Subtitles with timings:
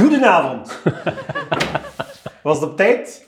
[0.00, 0.78] Goedenavond.
[2.42, 3.26] Was het op tijd?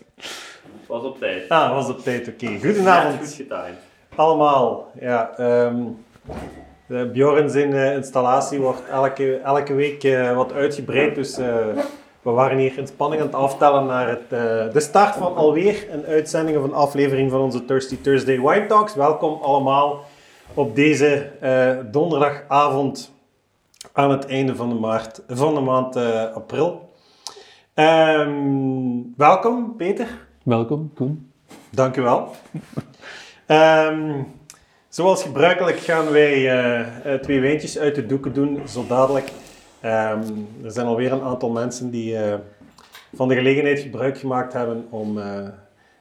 [0.87, 1.49] Was op tijd.
[1.49, 2.47] Ah, was op tijd, oké.
[2.47, 3.79] Goedenavond goed getimed.
[4.15, 4.91] allemaal.
[5.01, 5.77] Ja, ehm
[6.87, 11.67] de zijn eh, installatie wordt elke, elke week eh, wat uitgebreid, dus eh,
[12.23, 15.87] we waren hier in spanning aan het aftellen naar het, eh, de start van alweer
[15.91, 18.95] een uitzending of een aflevering van onze Thirsty Thursday Wine Talks.
[18.95, 20.05] Welkom allemaal
[20.55, 23.12] op deze eh, donderdagavond
[23.93, 26.91] aan het einde van de, maart, van de maand eh, april.
[27.75, 28.33] Ehm,
[29.17, 30.27] welkom, Peter.
[30.43, 31.33] Welkom, Koen.
[31.71, 32.31] Dank u wel.
[33.47, 34.23] Ehm,
[34.89, 39.33] zoals gebruikelijk gaan wij eh, eh, twee wijntjes uit de doeken doen, zo dadelijk.
[39.81, 40.23] Ehm,
[40.65, 42.17] er zijn alweer een aantal mensen die
[43.15, 45.21] van de gelegenheid gebruik gemaakt hebben om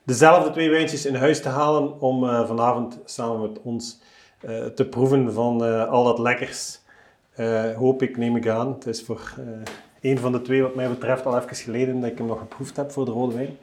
[0.04, 4.02] dezelfde twee wijntjes in huis te halen, om vanavond samen met ons
[4.76, 6.81] te proeven van al dat lekkers.
[7.42, 8.68] Eh, hoop ik, neem ik aan.
[8.74, 9.44] Het is voor eh
[10.12, 12.76] een van de twee wat mij betreft al even geleden dat ik hem nog geproefd
[12.76, 13.58] heb voor de rode wijn.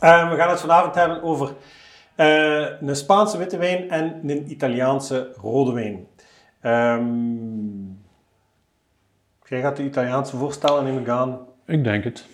[0.00, 1.52] Eh, we gaan het vanavond hebben over
[2.06, 6.06] een Spaanse witte wijn en een Italiaanse rode wijn.
[6.60, 7.84] Ehm,
[9.44, 11.38] jij gaat de Italiaanse voorstellen, neem ik aan.
[11.66, 12.24] Ik denk het.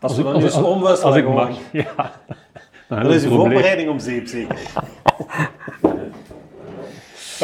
[0.00, 1.34] Als, we ik- dan nu eens omwisselen Als ik gewoon.
[1.48, 1.58] mag.
[1.72, 1.92] Ja.
[2.88, 4.58] Nou, Dat is een uw voorbereiding om zeep, zeker?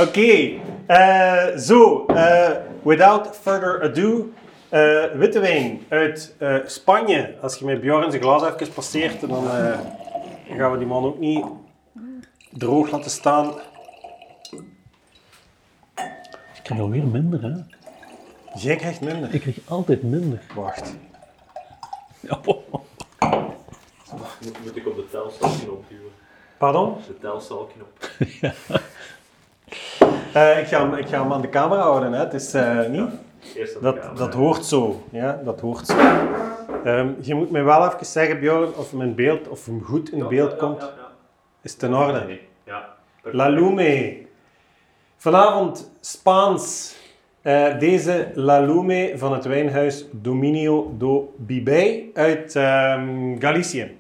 [0.07, 0.51] Oké,
[0.87, 2.51] eh, zo, eh,
[2.83, 4.29] without further ado,
[4.69, 7.35] eh, witte wijn uit eh, Spanje.
[7.43, 9.79] Als je met Bjorn zijn glas even passeert, dan eh,
[10.49, 11.45] gaan we die man ook niet
[12.51, 13.53] droog laten staan.
[16.55, 17.53] Ik krijg alweer minder, hè?
[18.55, 19.35] Jij krijgt minder.
[19.35, 20.41] Ik krijg altijd minder.
[20.55, 20.97] Wacht.
[22.21, 22.39] Ja,
[24.41, 26.13] Moet, moet ik op de telstalknop duwen?
[26.59, 26.97] Pardon?
[27.07, 27.89] De telstalknop.
[30.37, 32.19] Eh, ik, ga hem, ik ga hem aan de camera houden, hè.
[32.19, 33.09] Het is eh, niet...
[33.55, 34.15] Eerst Dat, camera.
[34.15, 35.03] dat hoort zo.
[35.11, 35.97] Ja, dat hoort zo.
[36.85, 40.29] Ehm, je moet mij wel even zeggen, Bjorn, of mijn beeld, of hem goed in
[40.29, 40.93] beeld komt.
[41.63, 42.39] Is het in orde?
[42.65, 42.95] Ja.
[43.23, 44.17] La Lume.
[45.17, 46.97] Vanavond Spaans.
[47.43, 53.97] Eh, deze La Lume van het wijnhuis Dominio do Bibay uit ehm, Galicië.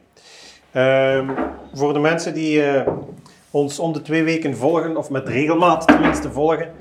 [0.73, 1.31] Ehm,
[1.75, 2.63] voor de mensen die
[3.56, 6.72] ons om de twee weken volgen, of met regelmaat tenminste volgen.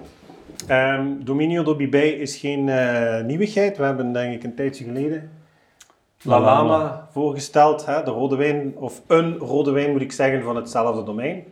[0.67, 3.77] ehm, Dominio do Bibay is geen eh, nieuwigheid.
[3.77, 5.29] We hebben denk ik een tijdje geleden
[6.21, 7.85] La La Lama voorgesteld.
[7.85, 8.03] Hè?
[8.03, 11.43] De rode wijn, of een rode wijn moet ik zeggen, van hetzelfde domein.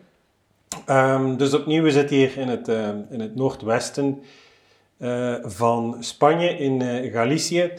[0.86, 4.24] Ehm, dus opnieuw, we zitten hier in het, eh, in het noordwesten
[4.98, 6.82] eh, van Spanje, in
[7.12, 7.72] Galicië.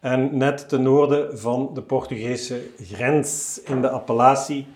[0.00, 4.66] En net ten noorden van de Portugese grens in de appellatie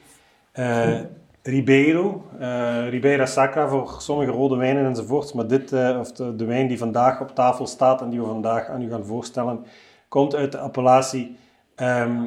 [1.46, 2.24] Ribeiro.
[2.38, 5.32] eh Ribeira Sacra voor sommige rode wijnen enzovoorts.
[5.32, 8.68] Maar dit, eh, of de, wijn die vandaag op tafel staat en die we vandaag
[8.68, 9.66] aan u gaan voorstellen,
[10.08, 11.36] komt uit de appellatie
[11.74, 12.24] ehm,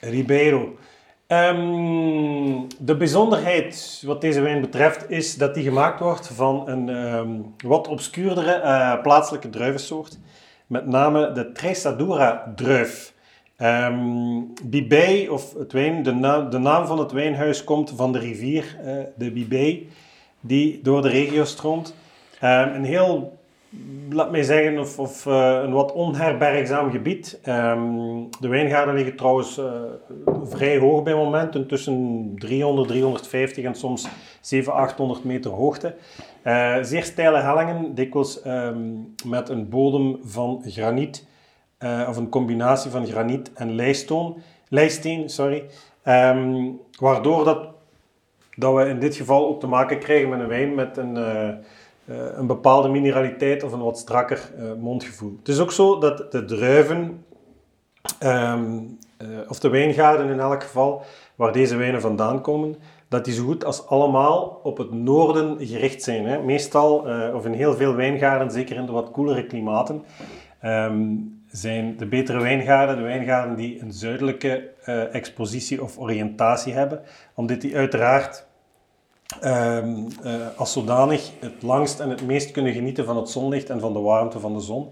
[0.00, 0.76] Ribeiro.
[1.26, 7.30] Ehm, de bijzonderheid wat deze wijn betreft is dat die gemaakt wordt van een ehm,
[7.64, 10.18] wat obscuurdere eh, plaatselijke druivensoort.
[10.66, 13.11] Met name de Tresadura druif.
[14.64, 18.94] Bibay, of het wijn, de, de naam van het wijnhuis komt van de rivier, eh,
[19.16, 19.86] de Bibay,
[20.40, 21.94] die door de regio stroomt.
[22.40, 23.38] Ehm, een heel,
[24.10, 27.38] laat mij zeggen, of, of eh, een wat onherbergzaam gebied.
[27.42, 27.96] Ehm,
[28.40, 29.64] de wijngaarden liggen trouwens eh,
[30.42, 34.08] vrij hoog bij momenten, tussen 300, 350 en soms
[34.40, 35.94] 700, 800 meter hoogte.
[36.82, 38.40] Zeer steile hellingen, dikwijls
[39.26, 41.26] met een bodem van graniet,
[41.82, 45.64] eh, of een combinatie van graniet en leistoon, leisteen, sorry.
[46.02, 47.68] Ehm, waardoor dat,
[48.56, 51.48] dat we in dit geval ook te maken krijgen met een wijn met een, eh,
[51.48, 51.56] eh,
[52.34, 55.36] een bepaalde mineraliteit of een wat strakker mondgevoel.
[55.38, 57.24] Het is ook zo dat de druiven,
[58.18, 58.78] ehm,
[59.16, 61.02] eh, of de wijngaarden in elk geval,
[61.34, 62.76] waar deze wijnen vandaan komen,
[63.08, 66.26] dat die zo goed als allemaal op het noorden gericht zijn.
[66.26, 66.42] Hè.
[66.42, 70.04] Meestal, of in heel veel wijngaarden, zeker in de wat koelere klimaten,
[70.60, 71.14] ehm,
[71.52, 77.00] zijn de betere wijngaarden de wijngaarden die een zuidelijke eh, expositie of oriëntatie hebben,
[77.34, 78.46] omdat die uiteraard
[79.40, 83.80] ehm, eh, als zodanig het langst en het meest kunnen genieten van het zonlicht en
[83.80, 84.88] van de warmte van de zon.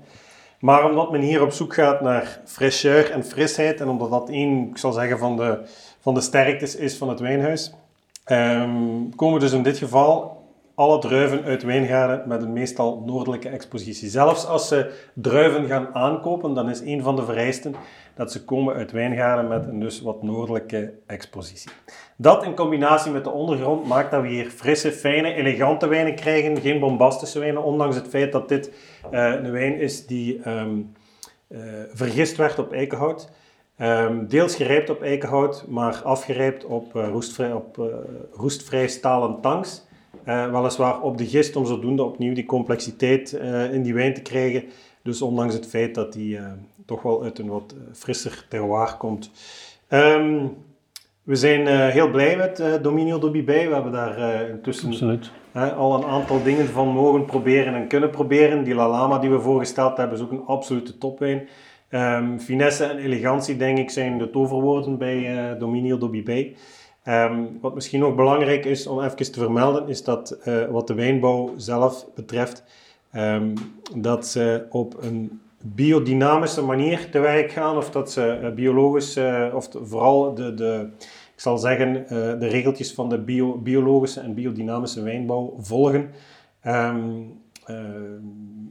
[0.61, 4.69] Maar omdat men hier op zoek gaat naar fraîcheur en frisheid, en omdat dat één,
[4.69, 5.59] ik zal zeggen, van de,
[6.01, 7.73] van de sterktes is van het wijnhuis,
[8.25, 10.40] ehm, komen dus in dit geval
[10.81, 14.09] alle druiven uit wijngaarden met een meestal noordelijke expositie.
[14.09, 17.75] Zelfs als ze druiven gaan aankopen, dan is een van de vereisten
[18.15, 21.71] dat ze komen uit wijngaarden met een dus wat noordelijke expositie.
[22.17, 26.61] Dat in combinatie met de ondergrond maakt dat we hier frisse, fijne, elegante wijnen krijgen.
[26.61, 28.73] Geen bombastische wijnen, ondanks het feit dat dit
[29.11, 30.79] eh, een wijn is die ehm,
[31.49, 31.61] eh,
[31.93, 33.31] vergist werd op eikenhout.
[33.77, 37.91] Ehm, deels gerijpt op eikenhout, maar afgerijpt op, eh, roestvrij, op
[38.33, 39.89] roestvrij stalen tanks.
[40.31, 44.23] Eh, weliswaar op de gist om zodoende opnieuw die complexiteit eh, in die wijn te
[44.23, 44.65] krijgen.
[45.03, 46.45] Dus ondanks het feit dat die eh,
[46.87, 49.31] toch wel uit een wat frisser terroir komt.
[49.89, 50.47] Ehm,
[51.23, 53.67] we zijn heel blij met Dominio Dobibé.
[53.67, 55.21] We hebben daar intussen
[55.77, 58.65] al een aantal dingen van mogen proberen en kunnen proberen.
[58.65, 61.49] Die La Lama die we voorgesteld hebben is ook een absolute topwijn.
[61.89, 66.53] Ehm, finesse en elegantie, denk ik, zijn de toverwoorden bij Dominio Dobibé.
[67.03, 70.95] Ehm, wat misschien nog belangrijk is om even te vermelden, is dat eh, wat de
[70.95, 72.65] wijnbouw zelf betreft,
[73.11, 73.55] ehm,
[73.95, 79.49] dat ze op een biodynamische manier te werk gaan, of dat ze eh, biologisch, eh,
[79.55, 80.89] of vooral de, de,
[81.35, 82.05] ik zal zeggen,
[82.39, 86.11] de regeltjes van de bio, biologische en biodynamische wijnbouw volgen.
[86.61, 86.95] Eh,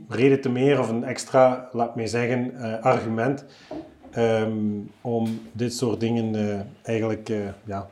[0.10, 3.46] reden te meer, of een extra, laat mij zeggen, argument
[5.02, 7.31] om dit soort dingen eigenlijk
[7.66, 7.90] ja,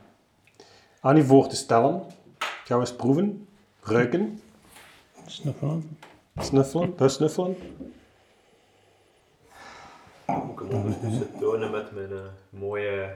[1.00, 2.02] aan u voor te stellen.
[2.38, 3.48] Gaan we eens proeven,
[3.82, 4.40] ruiken,
[5.26, 5.98] Snuffelen.
[6.38, 7.56] snuffelen, besnuffelen.
[10.26, 12.18] Ik hem ondertussen tonen met mijn eh,
[12.60, 13.14] mooie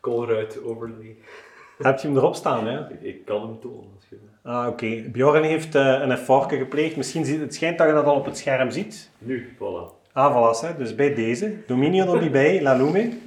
[0.00, 1.16] Colruyt overlay.
[1.78, 2.98] Heb je hem erop staan, hè?
[3.00, 3.90] Ik, kan hem tonen.
[3.94, 4.18] Als je...
[4.42, 5.02] Ah, oké.
[5.12, 6.96] Bjorn heeft eh, een efforke gepleegd.
[6.96, 9.10] Misschien ziet het schijnt dat je dat al op het scherm ziet.
[9.18, 9.96] Nu, voilà.
[10.12, 10.76] Ah, voilà, hè.
[10.76, 11.56] dus bij deze.
[11.66, 13.18] Dominio Dobibé, La Lume.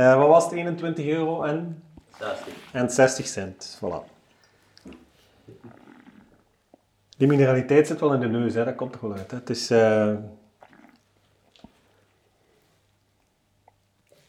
[0.00, 0.52] Eh, wat was het?
[0.52, 1.82] 21 euro en,
[2.18, 2.52] 60.
[2.72, 3.80] en 60 cent.
[3.84, 4.08] Voilà.
[7.16, 8.64] Die mineraliteit zit wel in de neus, hè.
[8.64, 9.30] dat komt toch wel uit.
[9.30, 9.36] Hè.
[9.36, 10.14] Het is eh,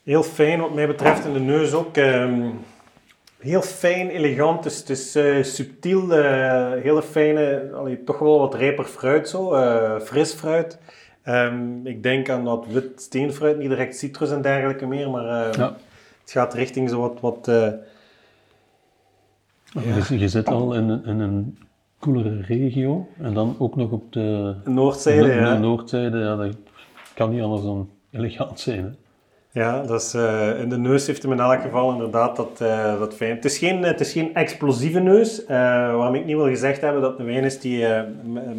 [0.03, 1.97] heel fijn wat mij betreft in de neus ook.
[1.97, 2.49] ehm,
[3.39, 6.09] heel fijn, elegant, dus het is eh, subtiel,
[6.81, 9.49] hele fijne, allee, toch wel wat rijper fruit zo,
[9.99, 10.77] fris fruit.
[11.23, 15.53] Ehm, ik denk aan dat wit steenfruit, niet direct citrus en dergelijke meer, maar eh,
[15.53, 15.75] Ja.
[16.21, 17.67] het gaat richting zo wat, wat eh,
[20.07, 21.57] Je, je zit al in, een- in een
[21.99, 25.21] koelere regio en dan ook nog op de, noordzijde.
[25.23, 25.57] de, de ja.
[25.57, 26.17] noordzijde.
[26.17, 26.55] Ja, dat
[27.15, 28.83] kan niet anders dan elegant zijn.
[28.83, 28.89] Hè?
[29.61, 32.99] Ja, dat is, eh, in de neus heeft hem in elk geval inderdaad dat, eh,
[32.99, 33.35] dat fijn.
[33.35, 37.11] Het is, geen, het is geen explosieve neus, waarom ik niet wil gezegd hebben dat
[37.11, 37.85] het een wijn is die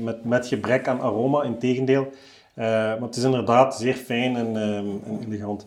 [0.03, 2.13] met, met gebrek aan aroma, in tegendeel.
[2.55, 5.67] Eh, maar het is inderdaad zeer fijn en, ehm, en elegant.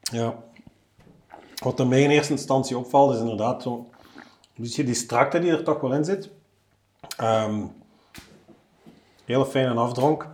[0.00, 0.34] Ja.
[1.62, 3.90] Wat er mij in eerste instantie opvalt, is inderdaad zo...
[4.56, 6.30] Dus je die strakte die er toch wel in zit.
[7.16, 7.64] Ehm
[9.24, 10.28] hele fijne afdronk.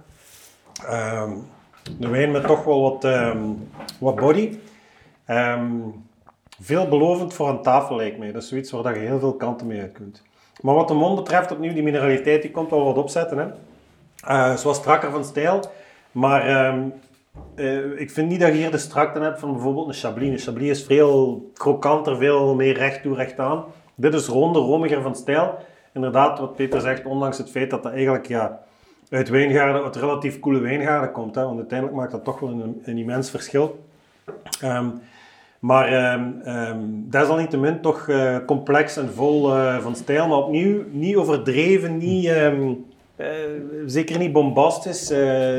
[0.87, 1.39] Ehm,
[1.99, 3.39] de wijn met toch wel wat, ehm,
[3.99, 4.59] wat body.
[5.25, 5.73] Ehm,
[6.61, 8.33] veelbelovend voor een tafel lijkt mij.
[8.33, 10.23] Dat is zoiets waar je heel veel kanten mee uit kunt.
[10.61, 13.39] Maar wat de mond betreft, opnieuw, die mineraliteit, die komt wel wat opzetten.
[13.39, 13.47] Hè.
[14.25, 15.61] Eh, ze was strakker van stijl,
[16.13, 16.81] maar ehm,
[17.55, 20.29] eh, ik vind niet dat je hier de strakte hebt van bijvoorbeeld een Chablis.
[20.29, 23.65] Een Chablis is veel krokanter, veel meer recht toe, recht aan.
[23.95, 25.55] Dit is ronde, romiger van stijl.
[25.93, 28.61] Inderdaad, wat Peter zegt, ondanks het feit dat dat eigenlijk ja,
[29.11, 31.35] uit wijngaarden, uit relatief koele wijngaarden komt.
[31.35, 33.85] Hè, want uiteindelijk maakt dat toch wel een, een immens verschil.
[34.61, 34.89] Ehm,
[35.59, 40.29] maar ehm, ehm, desalniettemin toch eh, complex en vol eh, van stijl.
[40.29, 42.53] Maar opnieuw, niet overdreven, niet, eh,
[43.87, 45.07] zeker niet bombastisch.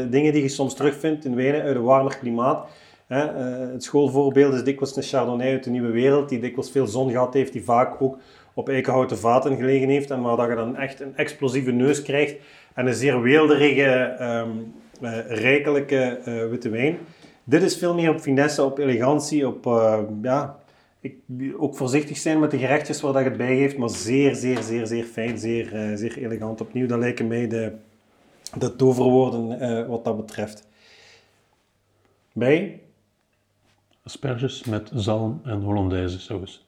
[0.10, 2.68] dingen die je soms terugvindt in wijnen uit een warmer klimaat.
[3.08, 7.34] Het schoolvoorbeeld is dikwijls een Chardonnay uit de Nieuwe Wereld, die dikwijls veel zon gehad
[7.34, 8.18] heeft, die vaak ook
[8.53, 10.12] op eikenhouten vaten gelegen heeft.
[10.12, 12.36] En waar dat je dan echt een explosieve neus krijgt
[12.79, 14.50] en een zeer weelderige, ehm,
[15.01, 16.98] eh, rijkelijke eh, witte wijn.
[17.43, 20.59] Dit is veel meer op finesse, op elegantie, op eh, ja,
[21.00, 21.15] ik,
[21.57, 24.62] ook voorzichtig zijn met de gerechtjes waar dat je het bij geeft, maar zeer, zeer,
[24.63, 26.62] zeer, zeer fijn, zeer, eh, zeer elegant.
[26.62, 27.74] Opnieuw, dat lijken mij de,
[28.57, 30.67] de toverwoorden wat dat betreft.
[32.33, 32.81] Bij?
[34.03, 36.67] Asperges met zalm en Hollandaise saus.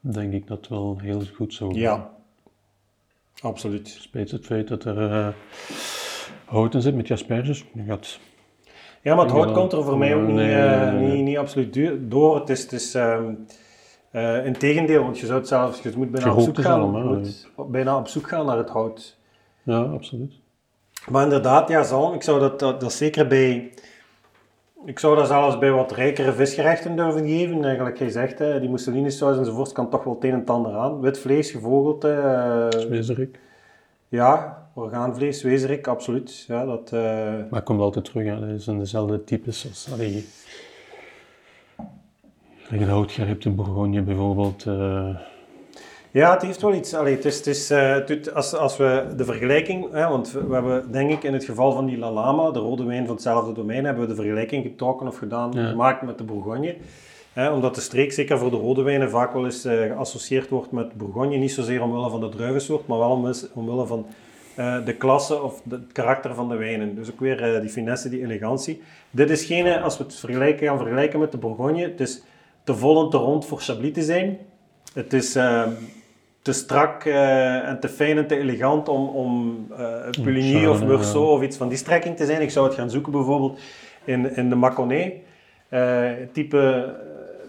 [0.00, 1.80] Denk ik dat wel heel goed zou gaan.
[1.80, 2.19] Ja,
[3.40, 3.88] absoluut.
[3.88, 5.28] Spijt het feit dat er eh,
[6.44, 7.64] hout in zit met die asperges.
[7.72, 8.18] Je gaat
[9.02, 11.38] Ja, maar het hout komt er voor mij ook niet, nee, eh, nee, niet, niet
[11.38, 12.38] absoluut door.
[12.40, 16.34] Het is, het is eh, in tegendeel, want je zou het zelfs, je moet bijna
[16.34, 17.24] op zoek gaan,
[17.68, 19.18] bijna op zoek gaan naar het hout.
[19.62, 20.32] Ja, absoluut.
[21.08, 23.72] Maar inderdaad, ja, zalm, ik zou dat, dat, dat zeker bij,
[24.84, 27.64] ik zou dat zelfs bij wat rijkere visgerechten durven geven.
[27.64, 31.00] Eigenlijk, zegt, hè, die mousseline-saus enzovoort kan toch wel het een en het ander aan.
[31.00, 33.38] Wit vlees, gevogelte, Vleeserik.
[34.08, 36.44] ja, orgaanvlees, wezerik, absoluut.
[36.48, 38.50] Ja, dat, eh, Maar het komt altijd terug, hè.
[38.50, 39.88] dat zijn dezelfde types als...
[39.92, 40.26] Allee,
[42.68, 44.66] de houtgeripte Bourgogne bijvoorbeeld.
[44.66, 45.16] eh,
[46.12, 46.94] Ja, het heeft wel iets.
[46.94, 50.54] Allee, het is, het is, eh, het als, als we de vergelijking, hè, want we,
[50.54, 53.84] hebben denk ik in het geval van die Lalama, de rode wijn van hetzelfde domein,
[53.84, 55.68] hebben we de vergelijking getrokken of gedaan, Ja.
[55.68, 56.76] gemaakt met de Bourgogne.
[57.32, 60.70] Hè, omdat de streek, zeker voor de rode wijnen, vaak wel eens eh, geassocieerd wordt
[60.72, 61.36] met Bourgogne.
[61.36, 64.06] Niet zozeer omwille van de druivensoort, maar wel omwille, omwille van
[64.54, 66.94] eh, de klasse of de- het karakter van de wijnen.
[66.94, 68.82] Dus ook weer die finesse, die elegantie.
[69.10, 72.22] Dit is geen, als we het vergelijken, gaan vergelijken met de Bourgogne, het is
[72.64, 74.38] te vol en te rond voor Chablis te zijn.
[74.94, 75.36] Het is
[76.42, 81.28] te strak eh, en te fijn en te elegant om, om eh Puligny of Meursault
[81.28, 81.34] ja.
[81.34, 82.40] of iets van die strekking te zijn.
[82.42, 83.60] Ik zou het gaan zoeken bijvoorbeeld
[84.04, 85.12] in, in de Mâconnais.
[85.68, 86.58] Eh, type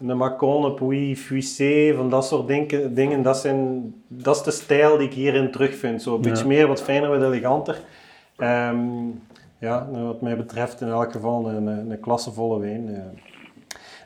[0.02, 2.94] eh, een Macon, Puy, Fuissé, van dat soort dingen.
[2.94, 6.02] dingen dat, zijn, dat is de stijl die ik hierin terugvind.
[6.02, 6.30] Zo een Ja.
[6.30, 7.80] beetje meer, wat fijner, wat eleganter.
[8.38, 8.80] Ehm,
[9.58, 12.90] ja, nou, wat mij betreft in elk geval een, een, een klassevolle wijn.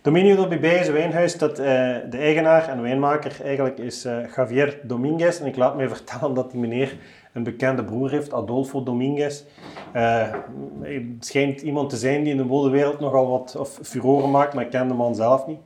[0.05, 1.65] Dominio do Bibé is een wijnhuis dat eh,
[2.09, 5.39] de eigenaar en wijnmaker eigenlijk is eh, Javier Dominguez.
[5.39, 6.97] En ik laat mij vertellen dat die meneer
[7.33, 9.43] een bekende broer heeft, Adolfo Dominguez.
[9.91, 14.63] Het schijnt iemand te zijn die in de modewereld nogal wat of furoren maakt, maar
[14.63, 15.59] ik ken de man zelf niet.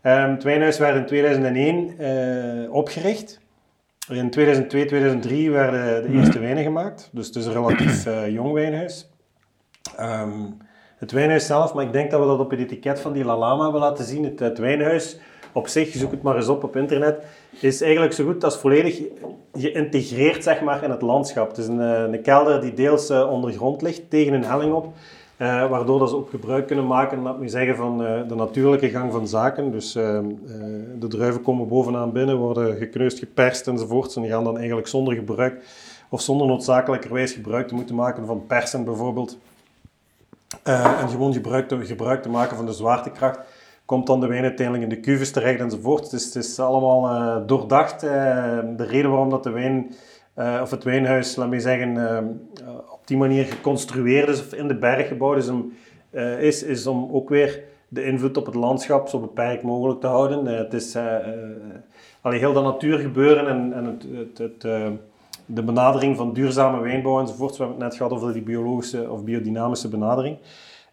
[0.00, 3.40] Ehm, het wijnhuis werd in 2001 eh, opgericht.
[4.08, 7.08] In 2002, 2003 werden de eerste wijnen gemaakt.
[7.12, 9.10] Dus het is een relatief jong wijnhuis.
[9.96, 10.42] Ehm,
[10.98, 13.62] het wijnhuis zelf, maar ik denk dat we dat op het etiket van die Lalama
[13.62, 14.34] hebben laten zien.
[14.36, 15.18] Het, wijnhuis
[15.52, 17.24] op zich, zoek het maar eens op op internet,
[17.60, 19.02] is eigenlijk zo goed als volledig
[19.52, 21.48] geïntegreerd zeg maar, in het landschap.
[21.48, 24.86] Het is een, eh, een kelder die deels eh, ondergrond ligt, tegen een helling op.
[25.36, 29.28] eh, waardoor dat ze ook gebruik kunnen maken, laat zeggen, van de natuurlijke gang van
[29.28, 29.70] zaken.
[29.70, 34.16] Dus de druiven komen bovenaan binnen, worden gekneusd, geperst enzovoort.
[34.16, 35.62] En die gaan dan eigenlijk zonder gebruik,
[36.08, 39.38] of zonder noodzakelijkerwijs gebruik te moeten maken van persen bijvoorbeeld,
[40.62, 43.40] eh, en gewoon gebruik te, gebruik te maken van de zwaartekracht,
[43.84, 46.02] komt dan de wijn uiteindelijk in de cuves terecht enzovoort.
[46.02, 48.02] Het is, het is allemaal eh, doordacht.
[48.02, 49.94] eh, de reden waarom dat de wijn,
[50.62, 51.96] of het wijnhuis, laat me zeggen,
[52.90, 55.50] op die manier geconstrueerd is, of in de berg gebouwd is,
[56.38, 60.46] is, is om ook weer de invloed op het landschap zo beperkt mogelijk te houden.
[60.46, 60.96] Het is
[62.22, 64.64] heel dat natuurgebeuren en, en het, het, het,
[65.48, 67.56] de benadering van duurzame wijnbouw enzovoort.
[67.56, 70.38] We hebben het net gehad over die biologische of biodynamische benadering.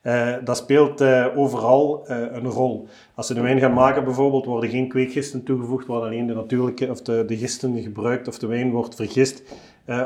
[0.05, 2.87] Eh, dat speelt eh, overal eh, een rol.
[3.15, 6.89] Als ze de wijn gaan maken bijvoorbeeld, worden geen kweekgisten toegevoegd, worden alleen de natuurlijke
[6.89, 9.43] of de, de gisten gebruikt of de wijn wordt vergist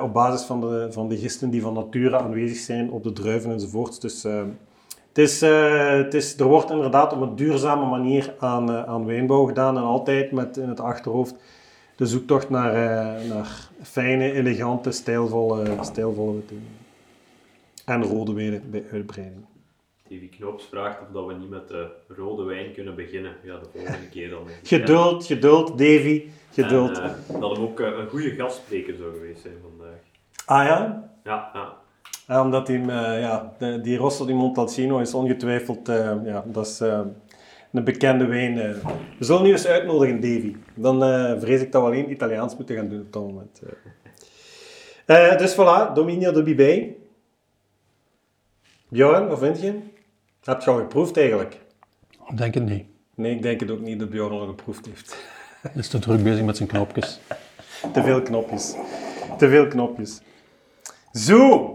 [0.02, 3.52] op basis van de, van de gisten die van nature aanwezig zijn op de druiven
[3.52, 4.02] enzovoort.
[4.02, 9.46] Dus het is, het is, er wordt inderdaad op een duurzame manier aan, aan wijnbouw
[9.46, 11.36] gedaan en altijd met in het achterhoofd
[12.00, 16.68] de zoektocht naar, eh, naar fijne, elegante, stijlvolle, stijlvolle wijnen.
[17.86, 19.46] En rode wijnen bij uitbreiding.
[20.10, 23.36] Davy Knops vraagt of dat we niet met de rode wijn kunnen beginnen.
[23.44, 24.48] Ja, de volgende keer dan.
[24.64, 26.98] Geduld, geduld, Davy, geduld.
[27.00, 30.00] En, eh, dat hem ook eh, een goede gastspreker zou geweest zijn vandaag.
[30.46, 31.10] ah ja?
[31.24, 31.78] Ja, ja.
[32.28, 36.68] Ja, omdat die, eh, ja, de, die Rosso di Montalcino is ongetwijfeld, eh, ja, dat
[36.68, 37.02] is eh,
[37.72, 38.60] een bekende wijn.
[38.60, 38.76] eh.
[39.18, 40.56] We zullen nu eens uitnodigen, Davy.
[40.76, 43.62] Dan eh, vrees ik dat we alleen Italiaans moeten gaan doen op dat moment.
[45.06, 45.38] eh.
[45.38, 46.88] Dus voilà, Dominio de Bibé.
[48.88, 49.80] Bjorn, wat vind je?
[50.44, 51.62] Heb je al geproefd eigenlijk?
[52.30, 52.86] Ik denk het niet.
[53.16, 55.18] Nee, ik denk het ook niet dat Bjorn al geproefd heeft.
[55.62, 57.20] Hij is te druk bezig met zijn knopjes.
[57.94, 58.76] Te veel knopjes.
[59.38, 60.22] Te veel knopjes.
[61.14, 61.72] Zo!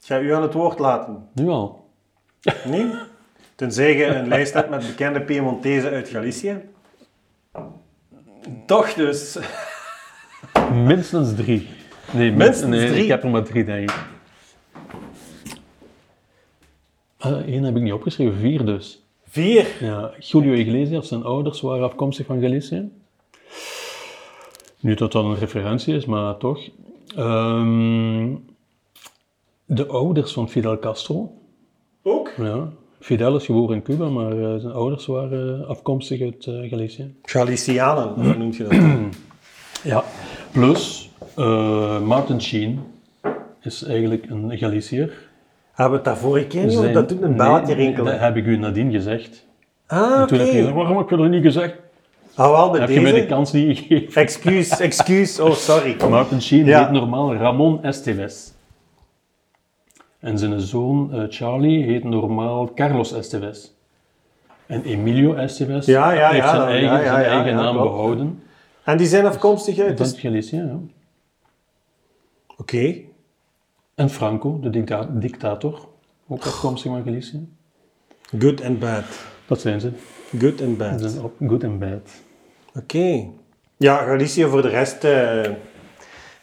[0.00, 1.28] Ik ga u aan het woord laten.
[1.32, 1.88] Nu al.
[2.64, 2.90] Nee?
[3.62, 6.60] Tenzij je een lijst hebt met bekende Piemontezen uit Galicië.
[8.66, 9.38] Toch dus.
[10.72, 11.68] Minstens drie.
[12.12, 13.02] Nee, Minstens nee, drie?
[13.02, 13.96] Ik heb er maar drie, denk ik.
[17.18, 19.02] Eén heb ik niet opgeschreven, vier dus.
[19.28, 19.66] Vier.
[19.80, 22.90] Ja, Julio Iglesias, zijn ouders waren afkomstig van Galicië.
[24.80, 26.68] Niet dat dat een referentie is, maar toch.
[27.16, 28.34] Ehm,
[29.64, 31.32] de ouders van Fidel Castro.
[32.02, 32.32] Ook?
[32.36, 32.68] Ja.
[33.02, 37.14] Fidel is geboren in Cuba, maar eh, zijn ouders waren afkomstig uit eh, Galicië.
[37.22, 38.78] Galicianen, hoe noemt je dat?
[39.92, 40.04] Ja.
[40.52, 42.80] Plus, eh, Martin Sheen
[43.62, 45.12] is eigenlijk een Galiciër.
[45.72, 46.82] Hebben we het daar vorige keer niet over?
[46.82, 48.12] Zijn- Dat doet een belletje Nee, rinkelen.
[48.12, 49.46] Dat heb ik u nadien gezegd.
[49.86, 50.26] Ah, En oké.
[50.26, 51.74] toen heb je gezegd, waarom heb je dat niet gezegd?
[52.34, 53.28] Ah, wel, met Heb je mij de deze?
[53.28, 54.22] kans niet gegeven?
[54.22, 55.40] Excuus, excuus.
[55.40, 55.96] Oh, sorry.
[56.10, 56.82] Martin Sheen Ja.
[56.82, 58.52] heet normaal Ramon Esteves.
[60.22, 63.74] En zijn zoon eh, Charlie heet normaal Carlos Esteves.
[64.66, 68.42] En Emilio Esteves Ja, ja, heeft ja, zijn eigen, ja, zijn naam behouden.
[68.84, 69.98] En die zijn afkomstig uit...
[69.98, 70.78] Dus, Galicië, ja.
[72.56, 72.94] Oké.
[73.94, 75.88] En Franco, de dicta- dictator,
[76.28, 77.48] ook afkomstig van Galicië.
[78.38, 79.04] Good and bad.
[79.46, 79.90] Dat zijn ze.
[80.38, 81.00] Good and Ze bad.
[81.10, 82.10] zijn op good en bad.
[82.74, 83.26] Oké.
[83.76, 85.04] Ja, Galicië voor de rest.
[85.04, 85.40] eh,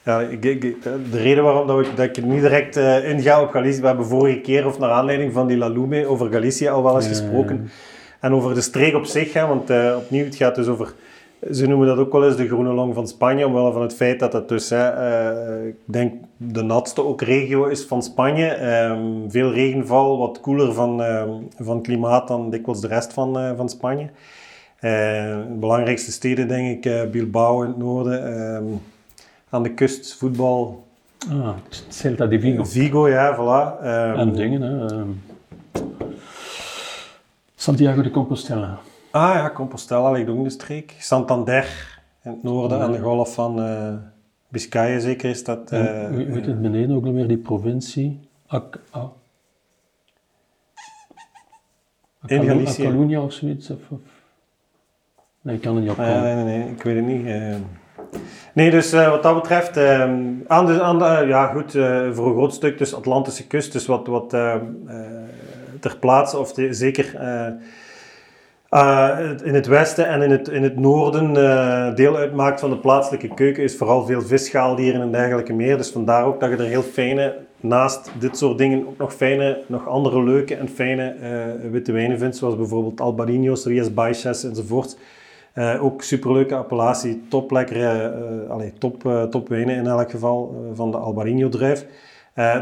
[0.03, 3.41] ja, ik, ik- de reden waarom dat, ik, dat ik er niet direct eh, inga
[3.41, 3.81] op Galicië.
[3.81, 7.03] We hebben vorige keer, of naar aanleiding van die Lalume, over Galicië al wel eens
[7.05, 7.69] Ja, gesproken.
[8.19, 10.93] En over de streek op zich, hè, want eh, opnieuw, het gaat dus over.
[11.51, 14.19] Ze noemen dat ook wel eens de groene long van Spanje, omwille van het feit
[14.19, 18.45] dat het dus, hè, eh, ik denk, de natste ook regio is van Spanje.
[18.47, 21.29] Ehm, veel regenval, wat koeler van, ehm,
[21.59, 24.07] van klimaat dan dikwijls de rest van, van Spanje.
[24.79, 28.37] De belangrijkste steden, denk ik, Bilbao in het noorden.
[28.37, 28.63] ehm,
[29.49, 30.87] aan de kust, voetbal.
[31.31, 31.49] Ah,
[31.87, 32.63] Celta de Vigo.
[32.65, 33.83] Vigo, ja, voilà.
[33.83, 34.85] Ehm, En dingen, hè.
[34.85, 35.09] ehm,
[37.55, 38.79] Santiago de Compostela.
[39.11, 40.95] Ah ja, Compostela ligt ook in de streek.
[40.99, 43.93] Santander in het noorden, aan de golf van eh
[44.47, 45.71] Biscayen zeker is dat.
[45.71, 48.19] En, eh, hoe hoe heet het beneden ook nog weer, die provincie?
[48.47, 49.03] Ac ah.
[52.25, 52.83] In Galicië.
[52.83, 53.69] Catalunya of zoiets?
[53.69, 53.99] Of, of...
[55.41, 57.25] Nee, ik kan het niet Ah, ja, nee, nee, nee, ik weet het niet.
[57.25, 57.55] eh.
[58.53, 60.01] Nee, dus eh, wat dat betreft, eh,
[60.47, 63.85] aan de, aan eh, ja goed, eh, voor een groot stuk dus Atlantische kust, dus
[63.85, 64.61] wat, wat eh, eh,
[65.79, 67.05] ter plaatse, of zeker
[69.43, 71.33] in het westen en in het, in het noorden
[71.95, 75.77] deel uitmaakt van de plaatselijke keuken, is vooral veel visschaaldieren en dergelijke meer.
[75.77, 79.61] Dus vandaar ook dat je er heel fijne, naast dit soort dingen, ook nog fijne,
[79.67, 84.97] nog andere leuke en fijne eh, witte wijnen vindt, zoals bijvoorbeeld Albarino's, Rias Baixas enzovoort.
[85.53, 87.87] Eh, ook superleuke appellatie, top lekkere,
[88.43, 91.85] eh, allee, top, eh, top wijnen in elk geval van de Albarino druif.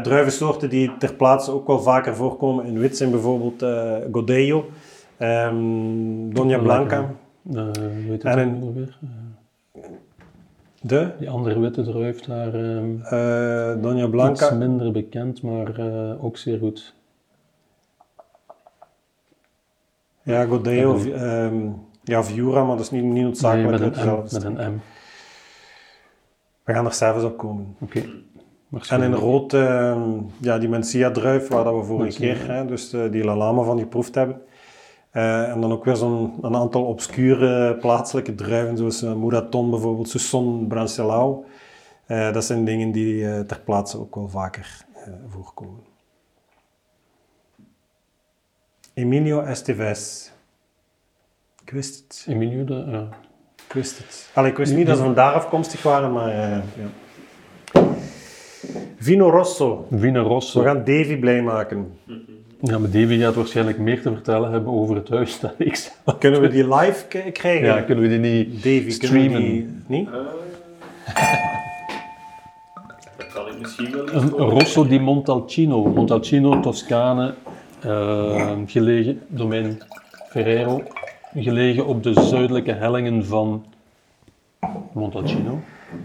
[0.02, 3.64] Druivensoorten die ter plaatse ook wel vaker voorkomen in wit zijn bijvoorbeeld
[4.12, 4.64] Godello,
[5.16, 7.10] ehm Doña Blanca,
[7.42, 7.70] hoe
[8.08, 8.98] heet En het een- weer?
[10.80, 12.54] De die andere witte druif daar.
[12.54, 15.80] ehm eh Doña iets Blanca, minder bekend, maar
[16.20, 16.94] ook zeer goed.
[20.22, 21.68] ja Godello, ehm,
[22.08, 24.22] ja Viura, maar dat is niet, niet Nee, noodzakelijk met uit een M.
[24.32, 24.80] Met een M.
[26.64, 27.76] We gaan er zelfs op komen.
[27.80, 28.02] Oké.
[28.88, 32.92] En in rood, ehm, ja, die Mencia-druif, waar dat we vorige Mencia, keer, hè, dus
[32.92, 34.40] eh, die La Lama van geproefd hebben.
[35.10, 40.08] Eh, en dan ook weer zo'n een aantal obscure plaatselijke druiven, zoals eh, Muraton bijvoorbeeld,
[40.08, 41.44] Susson Brancelau.
[42.06, 44.84] Dat zijn dingen die ter plaatse ook wel vaker
[45.28, 45.80] voorkomen.
[48.94, 50.30] Emilio Estevez.
[51.68, 52.26] Ik wist het.
[52.28, 52.84] Emilio de...
[52.90, 53.08] ja.
[53.66, 54.30] Ik wist het.
[54.34, 57.80] Allee, ik wist niet dat ze vandaar afkomstig waren, maar eh, ja.
[58.98, 59.86] Vino Rosso.
[59.90, 60.62] Vino We Rosso.
[60.62, 61.92] gaan Davy blij maken.
[62.60, 66.18] Ja, maar Davy gaat waarschijnlijk meer te vertellen hebben over het huis dan ik zelf.
[66.18, 67.66] Kunnen we die live k- krijgen?
[67.66, 68.54] Ja, kunnen we die niet...
[68.62, 69.28] Davy, streamen?
[69.30, 70.08] kunnen we die niet?
[73.16, 75.84] Dat kan ik misschien wel Rosso di Montalcino.
[75.84, 77.34] Montalcino, Toscane,
[77.80, 79.78] eh, gelegen, domein
[80.30, 80.82] Ferrero,
[81.42, 83.64] gelegen op de zuidelijke hellingen van
[84.92, 85.60] Montalcino,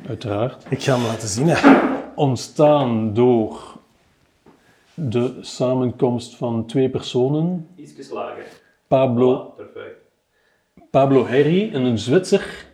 [0.08, 0.65] uiteraard.
[0.69, 1.48] Ik ga hem laten zien.
[1.48, 1.80] Hè.
[2.15, 3.78] Ontstaan door
[4.93, 8.46] de samenkomst van twee personen, Iets lager.
[8.88, 9.96] Pablo, Voilà, perfect.
[10.89, 12.65] Pablo Herri, een Zwitser,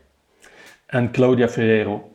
[0.86, 2.12] en Claudia Ferrero.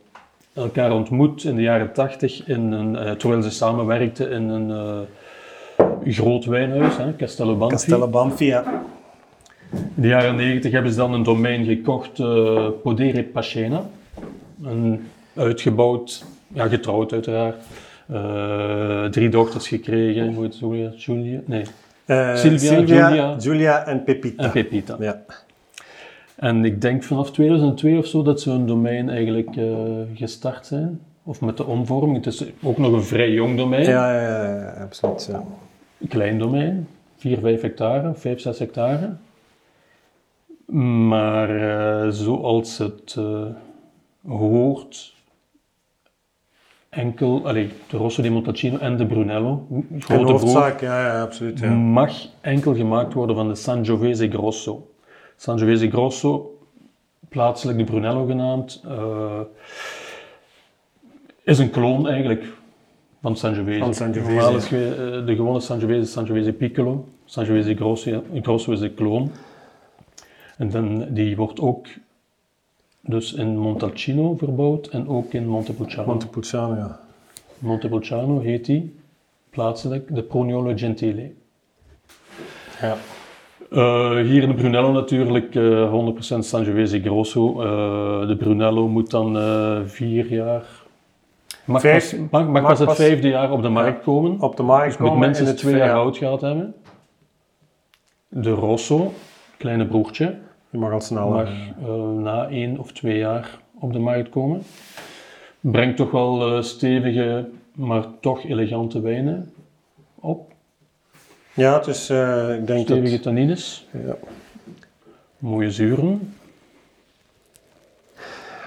[0.53, 6.13] Elkaar ontmoet in de jaren tachtig, in een, eh, terwijl ze samenwerkten in een eh,
[6.13, 7.75] groot wijnhuis, hè, Castello Banfi.
[7.75, 8.83] Castello Banfi, ja.
[9.71, 13.81] In de jaren 90 hebben ze dan een domein gekocht, eh, Podere Pacena.
[14.63, 17.55] En uitgebouwd, ja, getrouwd uiteraard.
[18.07, 20.89] Eh, drie dochters gekregen, hoe heet Julia?
[20.95, 21.39] Julia?
[21.45, 21.63] Nee,
[22.05, 23.35] Eh, Sylvia, Julia.
[23.39, 24.43] Julia en Pepita.
[24.43, 24.95] en Pepita.
[24.99, 25.21] Ja.
[26.35, 29.49] En ik denk vanaf 2002 of zo dat ze hun domein eigenlijk
[30.13, 30.99] gestart zijn.
[31.23, 32.15] Of met de omvorming.
[32.25, 33.83] Het is ook nog een vrij jong domein.
[33.89, 35.27] Ja, ja, ja, ja, absoluut.
[35.31, 35.43] Ja.
[36.01, 36.87] Een klein domein.
[37.17, 39.09] 4, 5 hectare, 5, 6 hectare.
[40.65, 43.45] Maar eh, zoals het eh,
[44.27, 45.13] hoort,
[46.89, 49.67] enkel, allee, de Rosso di Montalcino en de Brunello,
[49.99, 51.59] grote broer, hoofdzaak, ja, ja, absoluut.
[51.59, 51.69] Ja.
[51.69, 54.89] mag enkel gemaakt worden van de Sangiovese Grosso.
[55.35, 56.59] Sangiovese Grosso,
[57.29, 59.39] plaatselijk de Brunello genaamd, eh,
[61.43, 62.43] is een kloon eigenlijk
[63.21, 63.79] van Sangiovese.
[63.79, 65.21] Van Sangiovese, ja.
[65.21, 69.31] de gewone Sangiovese is Sangiovese Piccolo, Sangiovese Grosso, Grosso is de kloon.
[70.57, 71.85] En dan, die wordt ook
[73.01, 76.07] dus in Montalcino verbouwd en ook in Montepulciano.
[76.07, 76.99] Montepulciano, ja.
[77.59, 78.95] Montepulciano heet die
[79.49, 81.31] plaatselijk de Proniolo Gentile.
[82.81, 82.95] ja.
[83.71, 87.61] Eh, hier in de Brunello natuurlijk eh 100% Sangiovese Grosso.
[87.61, 89.35] Eh, de Brunello moet dan
[89.87, 90.63] vier jaar
[91.65, 94.39] Mag, Vijf- pas, mag, mag mag pas het vijfde jaar op de markt komen.
[94.41, 95.19] op de markt Dus komen.
[95.19, 96.73] minstens in het twee jaar ja, oud gehad hebben.
[98.27, 99.13] De Rosso,
[99.57, 100.35] kleine broertje,
[100.75, 101.29] Je mag al sneller.
[101.29, 101.47] mag
[101.87, 104.61] eh, na één of twee jaar op de markt komen.
[105.59, 109.53] Brengt toch wel eh, stevige, maar toch elegante wijnen
[110.15, 110.51] op.
[111.53, 113.21] Ja, dus eh, ik denk Stevige dat...
[113.21, 114.15] tannines, Ja,
[115.37, 116.33] mooie zuren.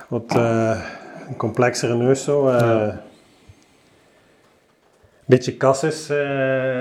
[0.09, 0.81] wat eh,
[1.29, 2.49] een complexere neus zo.
[2.49, 3.03] eh Ja.
[5.29, 6.19] Beetje cassis eh,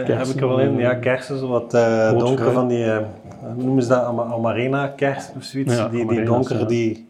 [0.05, 0.77] heb ik er wel in.
[0.77, 2.85] Ja, kersen, wat eh donker van die...
[3.53, 4.03] hoe noemen ze dat?
[4.03, 5.75] Ama- Amarena kersen of zoiets.
[5.75, 6.65] Ja, die, die donkere, ja.
[6.65, 7.07] die...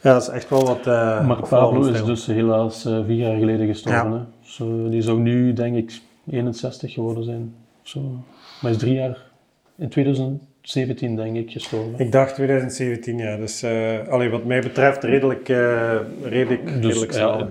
[0.00, 0.84] Ja, dat is echt wel wat...
[1.26, 4.10] Maar Pablo is dus helaas vier jaar geleden gestorven.
[4.10, 4.16] Ja.
[4.16, 4.22] Hè?
[4.40, 6.00] Zo, die zou nu, denk ik,
[6.30, 7.54] 61 geworden zijn.
[7.82, 8.00] Zo.
[8.00, 8.22] Maar
[8.60, 9.18] hij is drie jaar,
[9.76, 9.88] in
[10.66, 11.94] 2017 denk ik, gestorven.
[11.98, 13.36] Ik dacht 2017, ja.
[13.36, 13.64] Dus
[14.08, 17.38] allee, wat mij betreft redelijk, eh redelijk, Dus redelijk snel.
[17.38, 17.48] ja,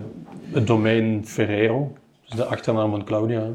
[0.52, 1.94] het domein Ferrero,
[2.26, 3.48] dus de achternaam van Claudia.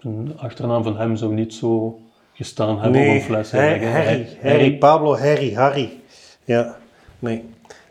[0.00, 2.00] Een achternaam van hem zou niet zo
[2.32, 3.52] gestaan hebben op een fles.
[3.52, 3.84] Harry.
[3.84, 5.90] Harry, Harry, Pablo, Harry, Harry.
[6.44, 6.76] Ja,
[7.18, 7.44] nee.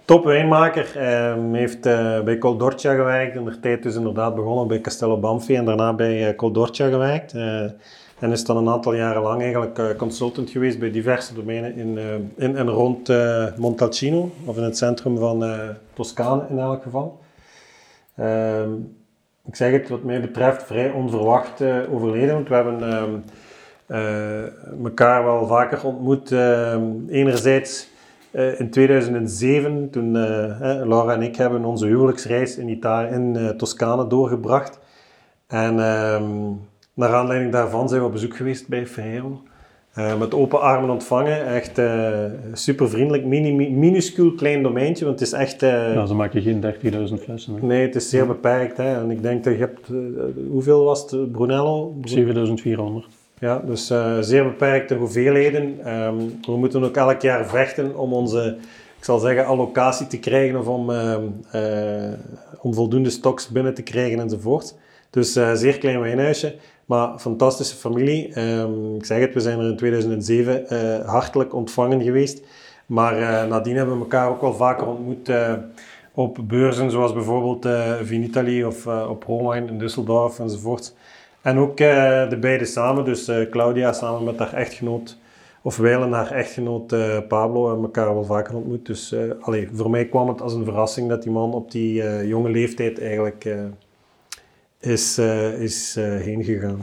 [0.05, 0.97] Top wijnmaker.
[0.97, 3.35] Ehm heeft eh, bij Coldorcia gewerkt.
[3.35, 7.33] In de tijd dus inderdaad begonnen bij Castello Banfi en daarna bij eh, Coldorcia gewerkt.
[8.19, 11.97] En is dan een aantal jaren lang eigenlijk eh, consultant geweest bij diverse domeinen in,
[11.97, 15.43] eh, in en rond eh, Montalcino, of in het centrum van
[15.93, 17.19] Toscane in elk geval.
[18.15, 18.71] Ehm,
[19.45, 22.33] ik zeg het, wat mij betreft, vrij onverwacht overleden.
[22.33, 23.15] Want we hebben ehm,
[23.85, 26.31] eh, elkaar wel vaker ontmoet.
[26.31, 27.87] ehm, enerzijds
[28.31, 30.11] in 2007, toen
[30.87, 34.79] Laura en ik hebben onze huwelijksreis in, Italië, in Toscane doorgebracht.
[35.47, 35.79] En
[36.99, 39.41] naar aanleiding daarvan zijn we op bezoek geweest bij Ferrero.
[39.93, 41.45] Eh, met open armen ontvangen.
[41.47, 43.25] Echt eh, super vriendelijk.
[43.25, 45.63] Mini, mi- minuscuul klein domeintje, want het is echt...
[45.63, 47.53] eh, ze maken geen 30.000 flessen.
[47.55, 47.65] hè.
[47.65, 48.77] Nee, het is zeer beperkt.
[48.77, 49.01] Hè.
[49.01, 49.87] En ik denk dat je hebt...
[50.49, 51.31] hoeveel was het?
[51.31, 51.85] Brunello?
[52.01, 53.07] Bru- 7400.
[53.39, 55.75] Ja, dus zeer beperkte hoeveelheden.
[55.85, 58.57] Ehm, we moeten ook elk jaar vechten om onze,
[58.97, 62.11] ik zal zeggen, allocatie te krijgen of om, ehm, eh,
[62.61, 64.75] om voldoende stocks binnen te krijgen enzovoort.
[65.09, 66.55] Dus zeer klein wijnhuisje,
[66.89, 68.33] maar fantastische familie.
[68.33, 72.41] Ehm, ik zeg het, we zijn er in 2007 eh, hartelijk ontvangen geweest.
[72.85, 75.53] Maar eh, nadien hebben we elkaar ook wel vaker ontmoet eh,
[76.13, 77.67] op beurzen zoals bijvoorbeeld
[78.03, 80.95] Vinitaly of op Homijn in Düsseldorf enzovoort.
[81.41, 85.17] En ook de beide samen, dus Claudia samen met haar echtgenoot,
[85.61, 86.87] of wijlen haar echtgenoot
[87.27, 88.85] Pablo, hebben elkaar wel vaker ontmoet.
[88.85, 92.49] Dus allee, voor mij kwam het als een verrassing dat die man op die jonge
[92.49, 93.45] leeftijd eigenlijk
[94.79, 96.81] is, eh, is eh, heen gegaan.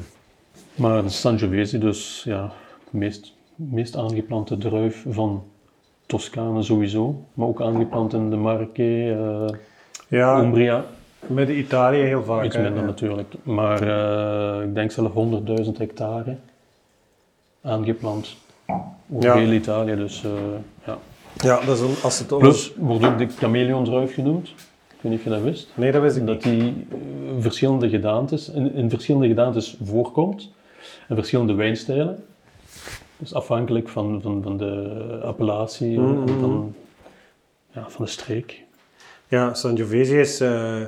[0.75, 2.53] Maar Sangiovese, dus ja,
[2.91, 5.45] de meest, meest aangeplante druif van
[6.07, 7.25] Toscane sowieso.
[7.35, 9.57] Maar ook aangeplant in de Marche, eh,
[10.09, 10.85] Ja, Umbria.
[11.27, 12.45] midden Italië heel vaak.
[12.45, 12.87] Iets minder ja.
[12.87, 13.35] natuurlijk.
[13.43, 13.83] Maar
[14.63, 16.37] ik denk zelf 100.000 hectare
[17.63, 18.37] aangeplant.
[19.13, 19.35] Over Ja.
[19.35, 20.25] heel Italië, dus
[20.87, 20.99] ja.
[21.37, 24.49] Ja, dat is een, als het Plus wordt ook de chameleondruif genoemd.
[24.49, 25.69] Ik weet niet of je dat wist.
[25.75, 26.45] Nee, dat wist ik Dat niet.
[26.45, 26.97] die eh,
[27.43, 30.51] verschillende gedaantes, in, in verschillende gedaantes voorkomt.
[31.09, 32.25] En verschillende wijnstijlen.
[33.17, 36.41] Dus afhankelijk van, van, van de appellatie en Mhm.
[36.41, 36.75] van,
[37.71, 38.65] ja, van de streek.
[39.29, 40.87] Ja, Sangiovese is, eh, eh,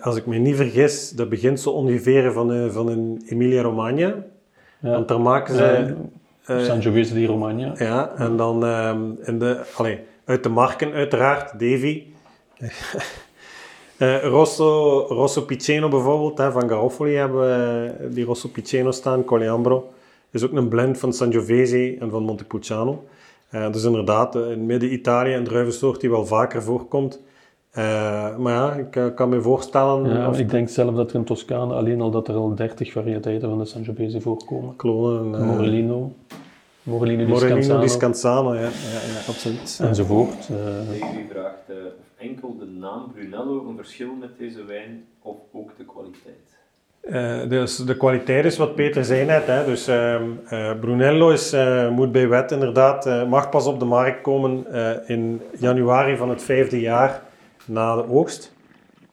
[0.00, 4.14] als ik me niet vergis, dat begint zo ongeveer van, eh, van een Emilia-Romagna.
[4.80, 4.90] Ja.
[4.90, 5.94] Want daar maken ze...
[6.46, 7.72] Sangiovese di Romagna.
[7.78, 9.60] Ja, en dan ehm, in de,
[10.24, 12.02] uit de marken uiteraard, Davy.
[13.96, 19.24] Eh, Rosso, Rosso Piceno bijvoorbeeld, hè, van Garofoli hebben we eh, die Rosso Piceno staan,
[19.24, 19.92] Coliambro.
[20.30, 23.04] Is ook een blend van Sangiovese en van Montepulciano.
[23.48, 27.20] Eh, dus inderdaad, in midden-Italië een druivensoort die wel vaker voorkomt.
[27.70, 30.10] Eh, maar ja, ik kan me voorstellen...
[30.10, 32.92] Ja, of ik denk zelf dat er in Toscane alleen al dat er al 30
[32.92, 34.76] variëteiten van de Sangiovese voorkomen.
[34.76, 35.40] klonen...
[35.40, 36.12] eh, Morellino,
[36.82, 39.78] Morellino di Morellino Scansano, di Scansano, ja, ja, ja absoluut.
[39.82, 40.48] enzovoort.
[40.50, 41.74] Eh, vraagt eh,
[42.28, 46.54] enkel de naam Brunello een verschil met deze wijn of ook de kwaliteit.
[47.00, 49.46] Eh, dus de kwaliteit is wat Peter zei net.
[49.46, 49.64] Hè.
[49.64, 54.20] Dus ehm, eh, Brunello is, eh, moet bij wet inderdaad, mag pas op de markt
[54.20, 54.66] komen
[55.06, 57.22] in januari van het vijfde jaar
[57.66, 58.53] na de oogst.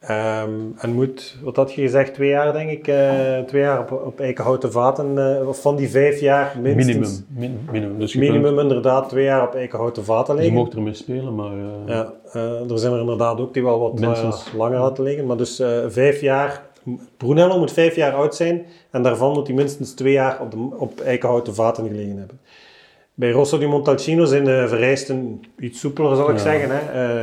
[0.01, 3.91] Ehm, en moet, wat had je gezegd, twee jaar denk ik, eh, twee jaar op,
[4.05, 7.23] op eikenhouten vaten, eh, of van die vijf jaar minstens.
[7.27, 7.59] minimum.
[7.65, 7.99] Min, minimum.
[7.99, 10.63] Dus Minimum inderdaad twee jaar op eikenhouten vaten kunt, je liggen.
[10.63, 12.13] mocht ermee spelen, maar eh, Ja,
[12.69, 14.51] er zijn er inderdaad ook die wel wat Minstens.
[14.57, 15.25] langer laten liggen.
[15.25, 16.69] Maar dus vijf jaar.
[17.17, 20.57] Brunello moet vijf jaar oud zijn en daarvan moet hij minstens twee jaar op, de,
[20.77, 22.39] op eikenhouten vaten gelegen hebben.
[23.21, 26.41] Bij Rosso di Montalcino zijn de vereisten iets soepeler, zal ik Ja.
[26.41, 26.69] zeggen.
[26.71, 26.79] Hè.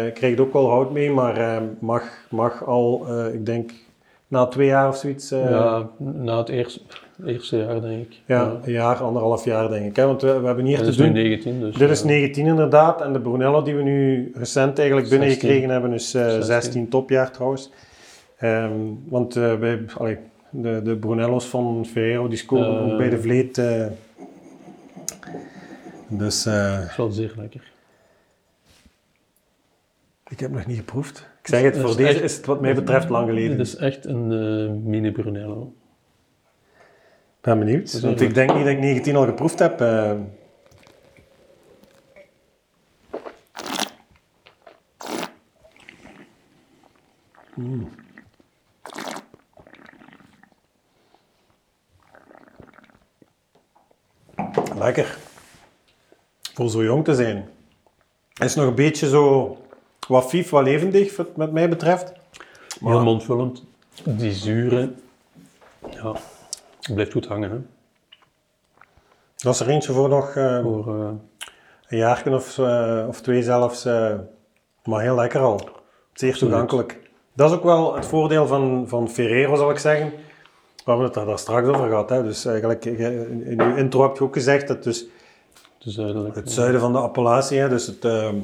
[0.07, 3.71] Eh, krijgt ook wel hout mee, maar eh, mag, mag al, eh, ik denk,
[4.29, 5.29] na twee jaar of zoiets.
[5.29, 6.81] ja, na het eerste,
[7.27, 8.21] eerste jaar denk ik.
[8.27, 9.97] ja, een jaar, anderhalf jaar denk ik.
[9.97, 10.07] Hè.
[10.07, 11.13] Want we, we hebben hier Dat te is nu doen.
[11.15, 11.77] 19, dus...
[11.77, 13.01] Dit is eh, 19 inderdaad.
[13.01, 15.19] En de Brunello die we nu recent eigenlijk 16.
[15.19, 16.43] binnengekregen hebben, is eh 16.
[16.43, 17.71] 16 topjaar trouwens.
[18.39, 18.71] Ehm,
[19.09, 20.17] want bij, allee,
[20.51, 23.63] de, de Brunello's van Ferrero die scoren ook bij de vleet.
[26.09, 27.73] Dus eh, Dat is wel zeer lekker.
[30.29, 31.18] ik heb nog niet geproefd.
[31.40, 33.57] Ik zeg het, voor is deze echt- is het wat mij betreft lang geleden.
[33.57, 35.73] Dit is echt een eh, mini Brunello.
[37.37, 38.01] Ik ben benieuwd.
[38.01, 39.81] Want ik denk niet dat ik 19 al geproefd heb.
[39.81, 40.12] eh.
[47.57, 47.88] Mm.
[54.79, 55.16] Lekker.
[56.59, 57.49] Voor zo jong te zijn.
[58.33, 59.57] Hij is nog een beetje zo
[60.09, 62.12] wat vief, wat levendig, wat met mij betreft.
[62.81, 63.64] Heel mondvullend.
[64.05, 64.92] Die zure...
[65.90, 66.14] Ja,
[66.94, 67.59] blijft goed hangen, hè.
[69.37, 71.11] Dat is er eentje voor nog eh, Voor, eh,
[71.88, 73.85] een jaar of, eh, of twee zelfs.
[74.85, 75.68] maar heel lekker al.
[76.12, 77.01] Zeer toegankelijk.
[77.33, 80.11] Dat is ook wel het voordeel van, van Ferrero, zal ik zeggen.
[80.85, 82.11] We hebben het daar straks over gehad.
[82.11, 82.23] Hè.
[82.23, 85.07] Dus eigenlijk, in je intro heb je ook gezegd dat dus
[85.79, 86.35] zuidelijk.
[86.35, 88.35] het zuiden van de Appalatie, hè, dus het, ehm,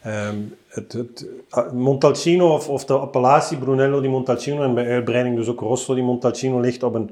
[0.00, 0.36] ehm,
[0.68, 5.48] het, het ah, Montalcino of, of de appellatie Brunello di Montalcino en bij uitbreiding dus
[5.48, 7.10] ook Rosso di Montalcino ligt op een,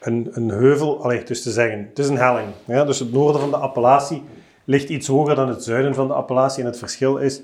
[0.00, 2.48] een, een heuvel, allee, dus te zeggen, het is een helling.
[2.64, 4.22] Ja, dus het noorden van de appellatie
[4.64, 7.42] ligt iets hoger dan het zuiden van de appellatie en het verschil is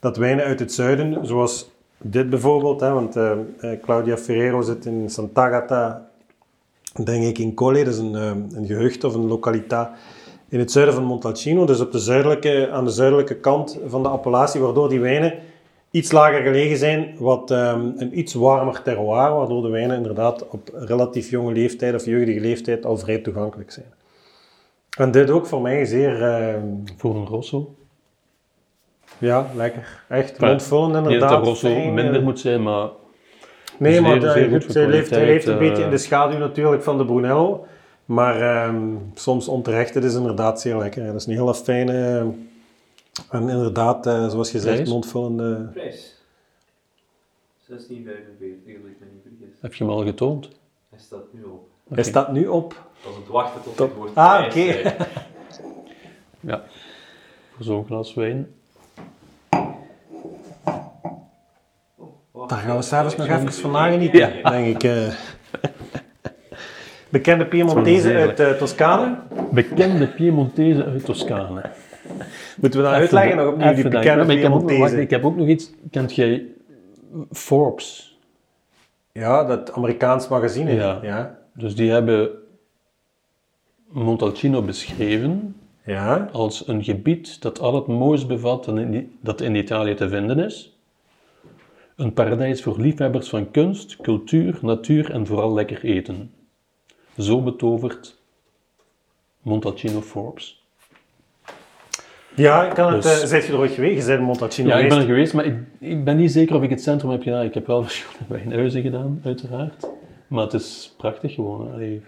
[0.00, 4.86] dat wijnen uit het zuiden, zoals dit bijvoorbeeld, hè, want eh, eh, Claudia Ferrero zit
[4.86, 6.08] in Sant'Agata,
[7.04, 9.88] denk ik in Colle, dat is een, een gehucht of een lokaliteit
[10.48, 14.08] in het zuiden van Montalcino, dus op de zuidelijke, aan de zuidelijke kant van de
[14.08, 15.34] appellatie, waardoor die wijnen
[15.90, 20.70] iets lager gelegen zijn, wat ehm, een iets warmer terroir, waardoor de wijnen inderdaad op
[20.74, 23.86] relatief jonge leeftijd of jeugdige leeftijd al vrij toegankelijk zijn.
[24.98, 26.64] En dit ook voor mij zeer, ehm,
[26.96, 27.74] Voor een Rosso.
[29.18, 30.04] ja, lekker.
[30.08, 31.44] Echt Ja, mondvullend Niet dat inderdaad.
[31.44, 32.22] de Rosso fijn, minder eh.
[32.22, 32.88] moet zijn, maar
[33.78, 36.02] Nee, maar voor hij leeft, leeft een kwaliteit, beetje in de eh.
[36.02, 37.66] schaduw natuurlijk van de Brunello.
[38.08, 41.06] Maar ehm, soms onterecht, het is inderdaad zeer lekker.
[41.06, 42.18] Dat is een hele fijne
[43.30, 44.88] en inderdaad, eh, zoals gezegd, Prijs?
[44.90, 45.54] mondvullende...
[45.72, 46.14] Prijs.
[47.70, 47.88] 16,45 als ik
[48.66, 49.56] me niet vergis.
[49.60, 50.48] heb je hem al getoond?
[50.90, 51.68] Hij staat nu op.
[51.94, 52.82] Hij staat nu op.
[53.02, 53.88] Dat is het wachten tot Top.
[53.88, 54.94] het woord Ah, oké.
[56.40, 56.62] Ja.
[57.54, 58.54] Voor zo'n glas wijn.
[62.32, 64.82] Oh, Daar gaan we s'avonds nog Ja, even van nagenieten, denk ik.
[64.82, 65.12] eh.
[67.08, 69.16] Bekende Piemontese uit eh, Toscane.
[69.50, 71.62] Bekende Piemontese uit Toscane.
[72.60, 75.00] Moeten we dat Even uitleggen nog opnieuw, die bekende wacht, Piemontese?
[75.00, 75.72] ik heb ook nog iets.
[75.90, 76.44] Kent jij
[77.32, 78.18] Forbes?
[79.12, 80.72] Ja, dat Amerikaans magazine.
[80.74, 80.98] Ja.
[81.02, 81.38] Ja.
[81.52, 82.30] Dus die hebben
[83.88, 86.28] Montalcino beschreven Ja.
[86.32, 88.72] als een gebied dat al het moois bevat
[89.20, 90.78] dat in Italië te vinden is.
[91.96, 96.30] Een paradijs voor liefhebbers van kunst, cultuur, natuur en vooral lekker eten.
[97.18, 98.16] Zo betovert
[99.42, 100.62] Montalcino Forbes.
[102.34, 103.02] Ja, ik kan het...
[103.02, 104.08] Dus- eh, je er ooit geweest?
[104.08, 105.30] In Montalcino Ja, ik ben er geweest.
[105.30, 105.44] geweest, maar
[105.80, 107.44] ik, ik ben niet zeker of ik het centrum heb gedaan.
[107.44, 109.86] Ik heb wel verschillende wijnhuizen gedaan, uiteraard.
[110.26, 111.72] Maar het is prachtig gewoon.
[111.72, 112.02] Allee.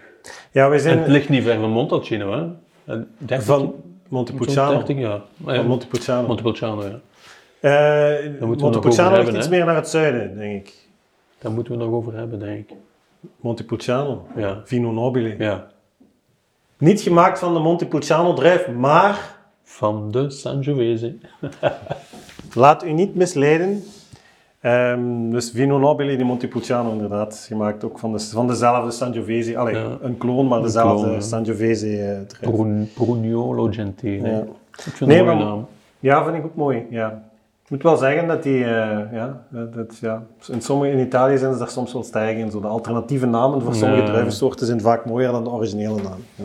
[0.51, 2.47] Ja, wij zijn het ligt niet ver van Montalcino, hè?
[2.93, 3.75] En 30 van
[4.07, 4.77] Montepulciano.
[4.77, 5.23] 30, ja.
[5.37, 6.27] Maar ja, Van Montepulciano.
[6.27, 6.99] Montepulciano, ja.
[7.59, 10.73] Eh, nog over Montepulciano ligt iets meer naar het zuiden, denk ik.
[11.39, 12.75] Daar moeten we nog over hebben, denk ik.
[13.39, 14.25] Montepulciano.
[14.35, 14.61] Ja.
[14.65, 15.35] Vino Nobile.
[15.37, 15.67] ja.
[16.77, 21.15] Niet gemaakt van de Montepulciano druif, maar Van de Sangiovese.
[22.53, 23.83] laat u niet misleiden.
[24.59, 27.45] Ehm, dus Vino Nobile di Montepulciano inderdaad.
[27.47, 29.57] Gemaakt ook van, de, van dezelfde Sangiovese.
[29.57, 29.97] Allee, Ja.
[30.01, 31.21] een kloon, maar dezelfde kloon.
[31.21, 32.55] Sangiovese eh, druif.
[32.55, 34.27] Brun, Brugnolo Gentile.
[34.29, 34.39] Ja.
[34.71, 35.67] Ik vind Nee, een mooie naam.
[35.99, 36.85] Ja, vind ik ook mooi.
[36.89, 37.23] Ja.
[37.71, 41.53] Ik moet wel zeggen dat die, eh, ja, dat, ja, in sommige in Italië zijn
[41.53, 42.41] ze daar soms wel stijgen.
[42.41, 42.51] in.
[42.51, 44.07] Zo de alternatieve namen voor sommige Ja.
[44.07, 46.23] druivensoorten zijn vaak mooier dan de originele naam.
[46.35, 46.43] Ja.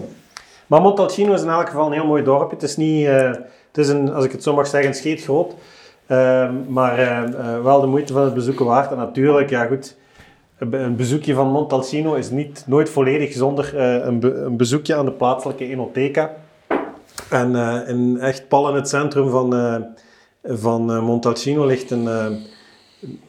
[0.66, 2.54] Maar Montalcino is in elk geval een heel mooi dorpje.
[2.56, 3.30] Het is niet, eh,
[3.68, 5.54] het is een, als ik het zo mag zeggen, scheetgroot.
[6.06, 8.90] Ehm maar eh, wel de moeite van het bezoeken waard.
[8.90, 9.96] En natuurlijk, ja goed,
[10.58, 14.94] een be- een bezoekje van Montalcino is niet, nooit volledig zonder een, be- een bezoekje
[14.94, 16.30] aan de plaatselijke Enoteca.
[17.30, 17.54] En
[17.86, 19.54] in echt pal in het centrum van,
[20.48, 22.26] van eh, Montalcino ligt een, eh,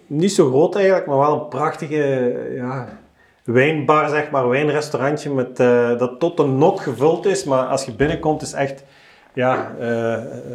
[0.07, 2.87] niet zo groot eigenlijk, maar wel een prachtige ja,
[3.43, 7.43] wijnbar, zeg maar, wijnrestaurantje met, eh, dat tot een nok gevuld is.
[7.43, 8.83] Maar als je binnenkomt is echt
[9.33, 9.71] ja,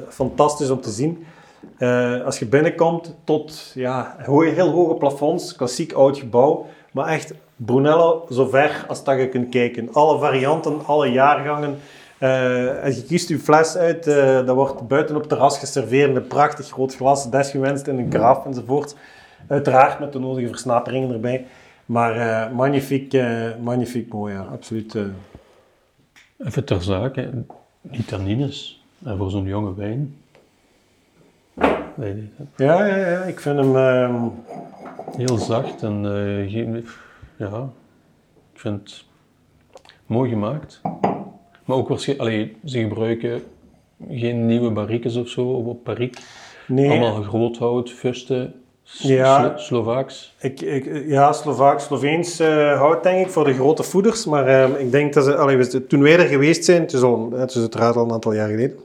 [0.08, 1.26] fantastisch om te zien.
[2.24, 8.46] Als je binnenkomt tot ja, heel hoge plafonds, klassiek oud gebouw, maar echt Brunello zo
[8.46, 9.92] ver als dat je kunt kijken.
[9.92, 11.78] Alle varianten, alle jaargangen.
[12.22, 16.16] En je kiest je fles uit, eh, dat wordt buiten op het terras geserveerd in
[16.16, 18.96] een prachtig groot glas, desgewenst in een graf enzovoort.
[19.48, 21.46] Uiteraard met de nodige versnaperingen erbij.
[21.86, 23.16] Maar eh magnifiek,
[23.62, 24.96] magnifiek mooi, ja, absoluut.
[26.38, 27.30] Even ter zake,
[27.80, 28.84] die tannines.
[29.04, 30.16] En voor zo'n jonge wijn.
[31.94, 33.76] Nee, Ja, ja, ja, ik vind hem...
[33.76, 34.14] ehm,
[35.16, 36.04] heel zacht en
[36.48, 36.86] geen,
[37.36, 37.68] ja,
[38.52, 39.04] ik vind het
[40.06, 40.80] mooi gemaakt.
[41.64, 43.42] Maar ook waarschijnlijk, ze gebruiken
[44.10, 46.18] geen nieuwe barriques of zo op Parik.
[46.66, 49.38] nee, Allemaal groothout, fusten, S- Ja.
[49.38, 50.34] Slo- Slovaaks.
[50.40, 54.24] Ik, ik, ja, Slovaaks, Sloveens eh, hout denk ik voor de grote voeders.
[54.24, 57.30] Maar ehm, ik denk dat ze, allee, toen wij er geweest zijn, het is, al,
[57.34, 58.76] het is uiteraard al een aantal jaar geleden.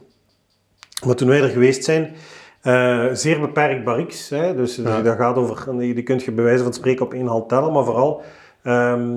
[1.06, 2.16] Maar toen wij er geweest zijn,
[2.62, 4.30] eh, zeer beperkt barriques.
[4.30, 5.02] Hè, dus Ja.
[5.02, 7.74] dat gaat over, die, die kun je bij wijze van spreken op één hand tellen.
[7.74, 8.22] Maar vooral,
[8.63, 9.10] ehm,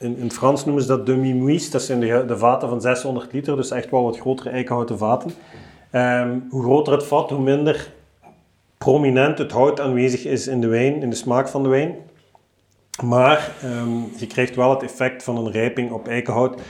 [0.00, 1.70] in, in het Frans noemen ze dat demi-muis.
[1.70, 5.30] Dat zijn de, de vaten van 600 liter, dus echt wel wat grotere eikenhouten vaten.
[5.90, 7.92] Ehm, hoe groter het vat, hoe minder
[8.78, 11.94] prominent het hout aanwezig is in de wijn, in de smaak van de wijn.
[13.02, 16.60] Maar ehm, je krijgt wel het effect van een rijping op eikenhout.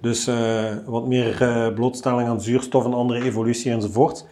[0.00, 4.26] Dus eh, wat meer eh, blootstelling aan zuurstof en andere evolutie enzovoort.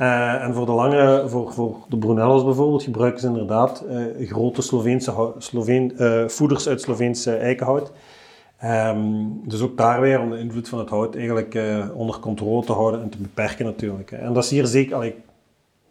[0.00, 4.62] Eh, en voor de lange, voor, voor de Brunellos bijvoorbeeld, gebruiken ze inderdaad eh, grote
[4.62, 7.92] Sloveense Sloveen, eh, voeders uit Sloveense eikenhout.
[8.58, 9.00] Ehm,
[9.44, 11.58] dus ook daar weer om de invloed van het hout eigenlijk
[11.94, 14.10] onder controle te houden en te beperken natuurlijk.
[14.10, 15.14] En dat is hier zeker, allee,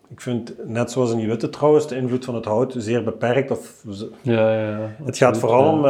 [0.08, 3.52] ik vind net zoals in die witte trouwens, de invloed van het hout zeer beperkt.
[3.52, 3.84] Of,
[4.22, 4.96] Ja, ja, ja.
[5.04, 5.86] het gaat vooral om,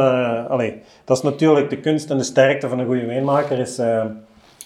[0.46, 3.78] allee, dat is natuurlijk de kunst en de sterkte van een goede wijnmaker, is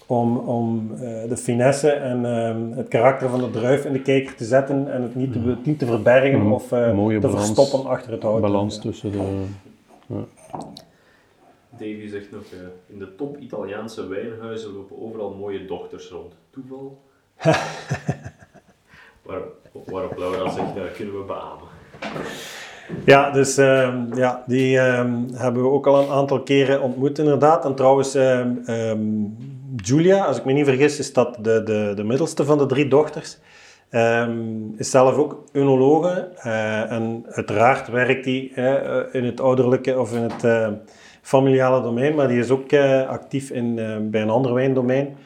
[0.07, 4.35] om, om eh, de finesse en eh, het karakter van de druif in de kijker
[4.35, 7.47] te zetten en het niet te, niet te verbergen Mm, of eh, mooie te balans.
[7.53, 8.40] verstoppen achter het hout.
[8.40, 8.81] balans Ja.
[8.81, 9.45] tussen de...
[11.79, 16.33] Davy zegt nog, eh, in de top Italiaanse wijnhuizen lopen overal mooie dochters rond.
[16.51, 16.99] Toeval?
[19.23, 19.40] Waar,
[19.85, 21.69] waarop Laura zegt, dat kunnen we beamen.
[23.05, 27.64] Ja, dus ehm, ja, die ehm, hebben we ook al een aantal keren ontmoet inderdaad.
[27.64, 29.01] En trouwens, ehm, ehm,
[29.85, 32.88] Julia, als ik me niet vergis, is dat de, de, de middelste van de drie
[32.88, 33.38] dochters.
[33.90, 34.33] Ehm,
[34.77, 40.23] is zelf ook unologe eh, en uiteraard werkt hij eh, in het ouderlijke of in
[40.23, 40.68] het eh,
[41.23, 42.75] familiale domein, maar die is ook
[43.09, 43.75] actief in,
[44.11, 45.16] bij een ander wijndomein.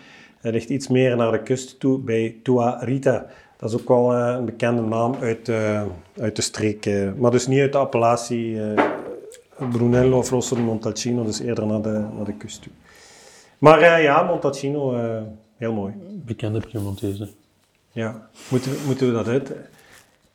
[0.41, 3.27] Hij ligt iets meer naar de kust toe bij Tua Rita.
[3.57, 5.51] Dat is ook wel een bekende naam uit,
[6.21, 8.61] uit de streek, maar dus niet uit de appellatie
[9.71, 12.73] Brunello of Rosso Montalcino, dus eerder naar de, naar de kust toe.
[13.59, 15.23] Maar eh, ja, Montalcino, eh,
[15.57, 15.93] heel mooi.
[16.27, 17.29] Bekende Piemontese.
[17.93, 19.53] Ja, moeten we, moeten we dat uit...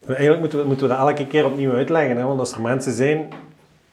[0.08, 2.24] Eigenlijk moeten we, moeten we dat elke keer opnieuw uitleggen, hè?
[2.24, 3.28] want als er mensen zijn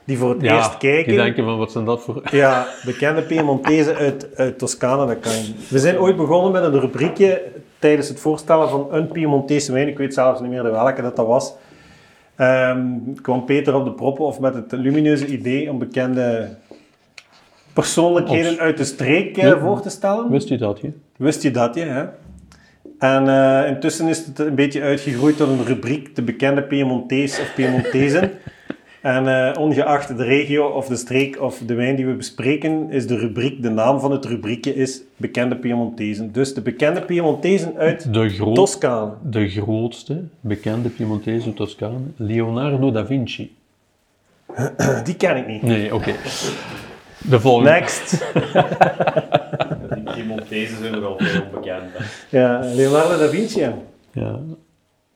[0.04, 1.12] die voor het eerst kijken...
[1.12, 2.22] die denken van, wat zijn dat voor...
[2.30, 5.54] Ja, bekende Piemontese uit, uit Toscane, dat kan je.
[5.68, 7.42] We zijn ooit begonnen met een rubriekje
[7.78, 9.88] tijdens het voorstellen van een Piemontese wijn.
[9.88, 11.54] Ik weet zelfs niet meer de welke dat, dat was.
[12.36, 12.80] Ehm,
[13.22, 16.56] kwam Peter op de proppen of met het lumineuze idee om bekende
[17.72, 20.30] persoonlijkheden uit de streek eh, voor te stellen.
[20.30, 20.92] Wist u dat, je?
[21.16, 21.84] Wist je dat, ja?
[21.84, 22.04] Hè?
[22.98, 27.54] En eh, intussen is het een beetje uitgegroeid tot een rubriek, de bekende Piemontees of
[27.54, 28.30] Piemontezen.
[29.00, 33.06] en eh, ongeacht de regio of de streek of de wijn die we bespreken, is
[33.06, 36.32] de rubriek, de naam van het rubriekje is bekende Piemontezen.
[36.32, 39.12] Dus de bekende Piemontezen uit De, Toscane.
[39.22, 43.56] de grootste bekende Piemontese Toscane, Leonardo da Vinci.
[45.04, 45.62] Die ken ik niet.
[45.62, 46.12] Nee, oké.
[47.28, 47.70] De volgende.
[47.70, 48.32] Next.
[49.94, 51.90] Die Piemontese zijn er al veel onbekend.
[52.28, 53.60] Ja, Leonardo da Vinci.
[53.60, 53.74] ja.
[54.12, 54.38] Ja.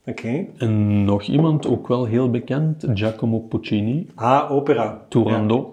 [0.07, 0.47] Oké.
[0.59, 5.01] En nog iemand, ook wel heel bekend, Giacomo Puccini, Ah, opera.
[5.09, 5.69] Turandot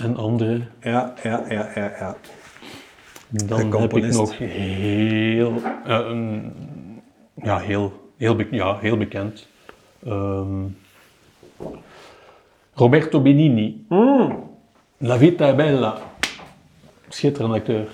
[0.00, 0.60] en andere.
[0.80, 2.16] Ja, ja, ja, ja, ja.
[3.28, 4.18] Dan heb ik componist.
[4.18, 5.52] nog heel,
[5.86, 6.38] eh,
[7.42, 9.46] ja, heel, heel, be- ja, heel bekend.
[10.06, 10.64] Ehm,
[12.74, 14.38] Roberto Benigni, Mm,
[14.98, 16.00] La Vita è Bella.
[17.08, 17.86] Schitterend acteur.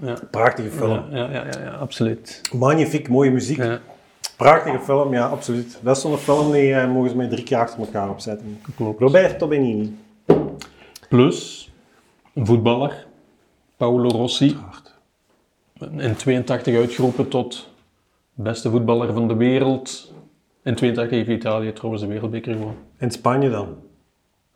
[0.00, 1.04] Ja, prachtige film.
[1.10, 2.40] ja, ja, ja, absoluut.
[2.52, 3.80] Magnifiek, mooie muziek.
[4.36, 5.78] Prachtige film, ja, absoluut.
[5.82, 8.60] Dat is zo'n film die eh, mogen ze mij drie keer achter elkaar opzetten.
[8.76, 9.00] klopt.
[9.00, 9.98] Roberto Benigni.
[11.08, 11.70] Plus
[12.34, 13.06] een voetballer,
[13.76, 14.56] Paolo Rossi,
[15.96, 17.68] in 82 uitgeroepen tot
[18.34, 20.12] beste voetballer van de wereld.
[20.62, 22.76] In 82 heeft Italië trouwens de wereldbeker gewonnen.
[22.98, 23.76] In Spanje dan.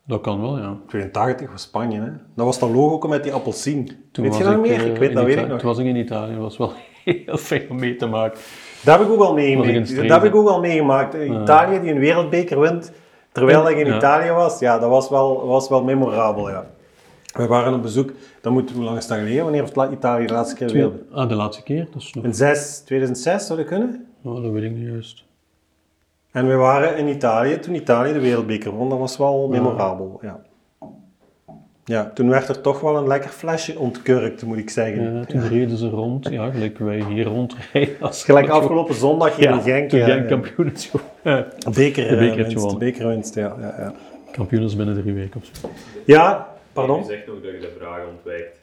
[0.05, 0.77] Dat kan wel, ja.
[0.87, 2.09] 82 was Spanje, hè.
[2.35, 3.89] Dat was dat logo met die appelsien.
[4.11, 4.79] Toen weet je dat meer?
[4.79, 5.59] eh, Ik weet, dat weet ik nog.
[5.59, 6.71] Toen was ik in Italië, dat was wel
[7.05, 8.39] heel fijn om mee te maken.
[8.83, 9.95] Dat heb ik ook al meegemaakt.
[9.95, 11.13] Dat heb ik ook al meegemaakt.
[11.13, 12.91] Italië die een wereldbeker wint,
[13.31, 13.95] terwijl ik in Ja.
[13.97, 14.59] Italië was.
[14.59, 16.65] Ja, dat was wel, was wel memorabel, ja.
[17.33, 19.43] We waren op bezoek, dan moet, hoe lang is dat geleden?
[19.43, 20.93] Wanneer heeft Italië de laatste keer wereld?
[21.11, 21.87] Ah, de laatste keer?
[21.91, 22.23] Dat is nog...
[22.23, 24.05] In 6, 2006 zou dat kunnen?
[24.23, 25.23] Oh, dat weet ik niet juist.
[26.33, 28.89] En we waren in Italië toen Italië de wereldbeker won.
[28.89, 30.39] Dat was wel memorabel, ja.
[31.85, 35.13] Ja, toen werd er toch wel een lekker flesje ontkurkt, moet ik zeggen.
[35.17, 37.95] Ja, toen reden ze rond, ja, gelijk wij hier rondrijden.
[38.01, 39.89] Als Gelijk afgelopen zondag hier ja, in Genk.
[39.89, 40.91] toen ja, Genk kampioen is.
[41.75, 42.77] Beker, De eh, won.
[42.77, 43.55] bekerwinst, ja.
[43.59, 43.93] ja, ja.
[44.31, 45.69] Kampioen is binnen drie weken of zo.
[46.05, 46.99] Ja, pardon?
[46.99, 48.62] Je zegt nog dat je de vraag ontwijkt.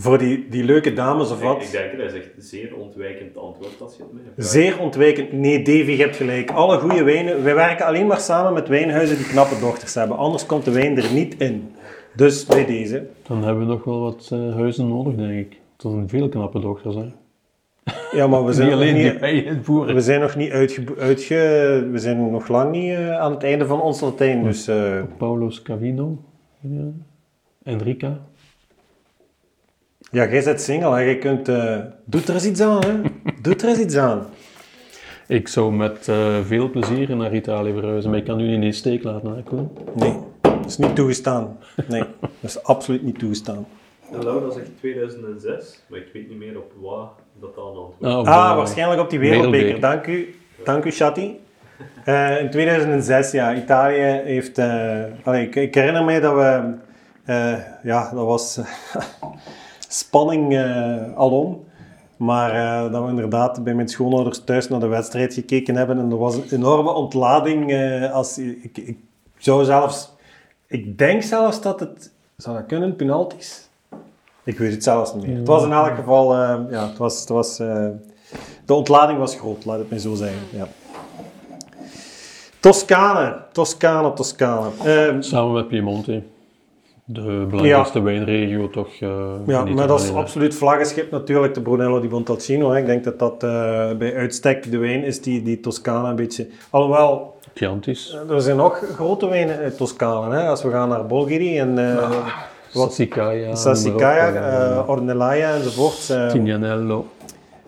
[0.00, 1.62] Voor die, die leuke dames of wat?
[1.62, 4.50] ik denk dat is echt een zeer ontwijkend antwoord als je het mij vraagt.
[4.50, 5.32] Zeer ontwijkend.
[5.32, 6.50] Nee, Davy, je hebt gelijk.
[6.50, 7.42] Alle goede wijnen...
[7.44, 10.16] Wij werken alleen maar samen met wijnhuizen die knappe dochters hebben.
[10.16, 11.72] Anders komt de wijn er niet in.
[12.16, 13.06] Dus bij deze.
[13.26, 15.60] Dan hebben we nog wel wat eh, huizen nodig, denk ik.
[15.76, 17.06] Dat zijn veel knappe dochters, hè.
[18.12, 21.34] Ja, maar we zijn, Niet nog alleen niet, we zijn nog niet uitge, uitge...
[21.92, 24.42] We zijn nog lang niet eh, aan het einde van ons Latijn.
[24.42, 26.18] Dus eh, Paulo Scavino.
[26.60, 26.84] Ja.
[27.62, 28.20] Enrica.
[30.10, 30.90] Ja, jij bent single.
[30.94, 30.98] Hè.
[31.00, 31.48] Je kunt...
[31.48, 33.00] eh doe er eens iets aan, hè.
[33.42, 34.26] Doe er eens iets aan.
[35.26, 38.60] Ik zou met eh, veel plezier naar Italië verhuizen, maar ik kan u niet in
[38.60, 39.70] de steek laten, hè, Koen?
[39.94, 41.58] Nee, dat is niet toegestaan.
[41.88, 43.66] Nee, dat is absoluut niet toegestaan.
[44.12, 48.26] En Laura dat zegt 2006, maar ik weet niet meer op wat dat dan antwoord.
[48.26, 49.80] Ah, Ah, waarschijnlijk op die wereldbeker.
[49.80, 50.34] Dank u,
[50.64, 51.38] dank u Shatti.
[52.04, 54.58] Eh, in 2006, ja, Italië heeft...
[54.58, 56.72] eh, allee, ik, ik herinner me dat we...
[57.24, 58.60] eh, ja, dat was
[59.92, 61.64] spanning eh, alom.
[62.16, 65.98] Maar eh, dat we inderdaad bij mijn schoonouders thuis naar de wedstrijd gekeken hebben.
[65.98, 67.70] En er was een enorme ontlading.
[67.70, 68.98] eh, als, ik, ik
[69.36, 70.12] zou zelfs...
[70.66, 72.12] Ik denk zelfs dat het...
[72.36, 73.68] Zou kunnen, penalties?
[74.44, 75.36] Ik weet het zelfs niet meer.
[75.36, 76.36] Het was in elk geval...
[76.70, 77.20] ja, het was...
[77.20, 77.60] Het was
[78.64, 80.40] de ontlading was groot, laat het mij zo zeggen.
[80.52, 80.68] Ja.
[82.60, 84.70] Toscane, Toscane, Toscane.
[84.84, 86.22] Ehm, Samen met Piemonte.
[87.12, 88.88] De belangrijkste wijnregio toch.
[89.00, 92.70] eh, ja, maar dat is absoluut vlaggenschip natuurlijk, de Brunello di Montalcino.
[92.70, 92.78] Hè.
[92.78, 93.50] Ik denk dat dat eh,
[93.98, 96.46] bij uitstek de wijn is die, die Toscane een beetje...
[96.70, 98.18] Alhoewel, Chiantis.
[98.28, 100.34] eh, er zijn nog grote wijnen uit Toscane.
[100.36, 100.48] Hè.
[100.48, 102.10] Als we gaan naar Bolgheri en uh,
[102.72, 103.54] wat- Sassicaia.
[103.54, 106.30] Sassicaia, eh Ornellaia enzovoort.
[106.30, 107.06] Tignanello.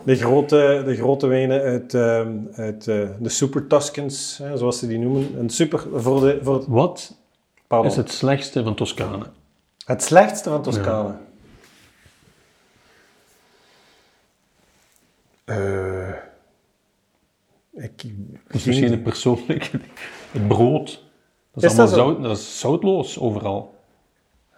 [0.03, 4.99] De grote, de grote wijnen uit, ehm, uit de Super Tuscans, hè, zoals ze die
[4.99, 5.27] noemen.
[5.39, 6.39] Een super voor de.
[6.43, 7.15] Voor Wat
[7.73, 7.91] pardon.
[7.91, 9.27] is het slechtste van Toscane?
[9.85, 11.15] Het slechtste van Toscane.
[15.45, 16.09] Eh,
[17.71, 18.11] ik, Dat is geen
[18.51, 18.91] misschien idee.
[18.91, 19.71] een persoonlijk.
[20.33, 21.05] Het brood.
[21.53, 23.75] Dat is, Is allemaal dat zout, dat is zoutloos overal.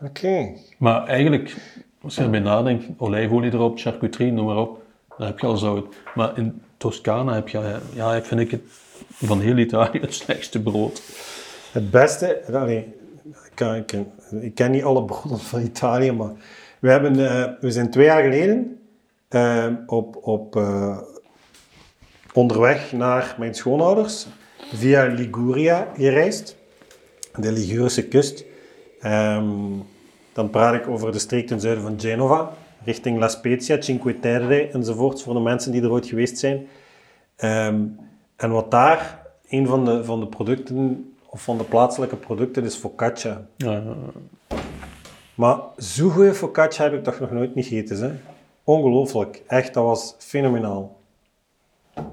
[0.01, 0.57] Oké.
[0.79, 1.57] Maar eigenlijk,
[2.03, 4.83] als je erbij nadenkt, olijfolie erop, charcuterie, noem maar op,
[5.19, 5.95] dan heb je al zout.
[6.15, 8.63] Maar in Toscane heb je, ja, ik vind ik het
[9.11, 11.03] van heel Italië het slechtste brood.
[11.73, 13.04] Het beste, allee, ik,
[13.61, 16.33] ik, ken, ik ken niet alle broden van Italië, maar
[16.79, 18.79] we, hebben, eh, we zijn twee jaar geleden
[19.29, 20.99] eh, op, op, eh,
[22.33, 24.27] onderweg naar mijn schoonouders
[24.73, 26.57] via Liguria gereisd,
[27.37, 28.45] de Ligurische kust.
[29.01, 29.47] Ehm,
[30.33, 32.53] dan praat ik over de streek ten zuiden van Genova,
[32.85, 36.67] richting La Spezia, Cinque Terre enzovoort, voor de mensen die er ooit geweest zijn.
[37.37, 37.83] Ehm,
[38.37, 42.77] en wat daar, een van de, van de producten, of van de plaatselijke producten, is
[42.77, 43.47] focaccia.
[43.57, 43.83] Ja,
[45.35, 47.99] Maar zo'n goede focaccia heb ik toch nog nooit niet gegeten.
[48.03, 48.11] Hè?
[48.65, 49.43] Ongelooflijk.
[49.47, 50.97] Echt, dat was fenomenaal.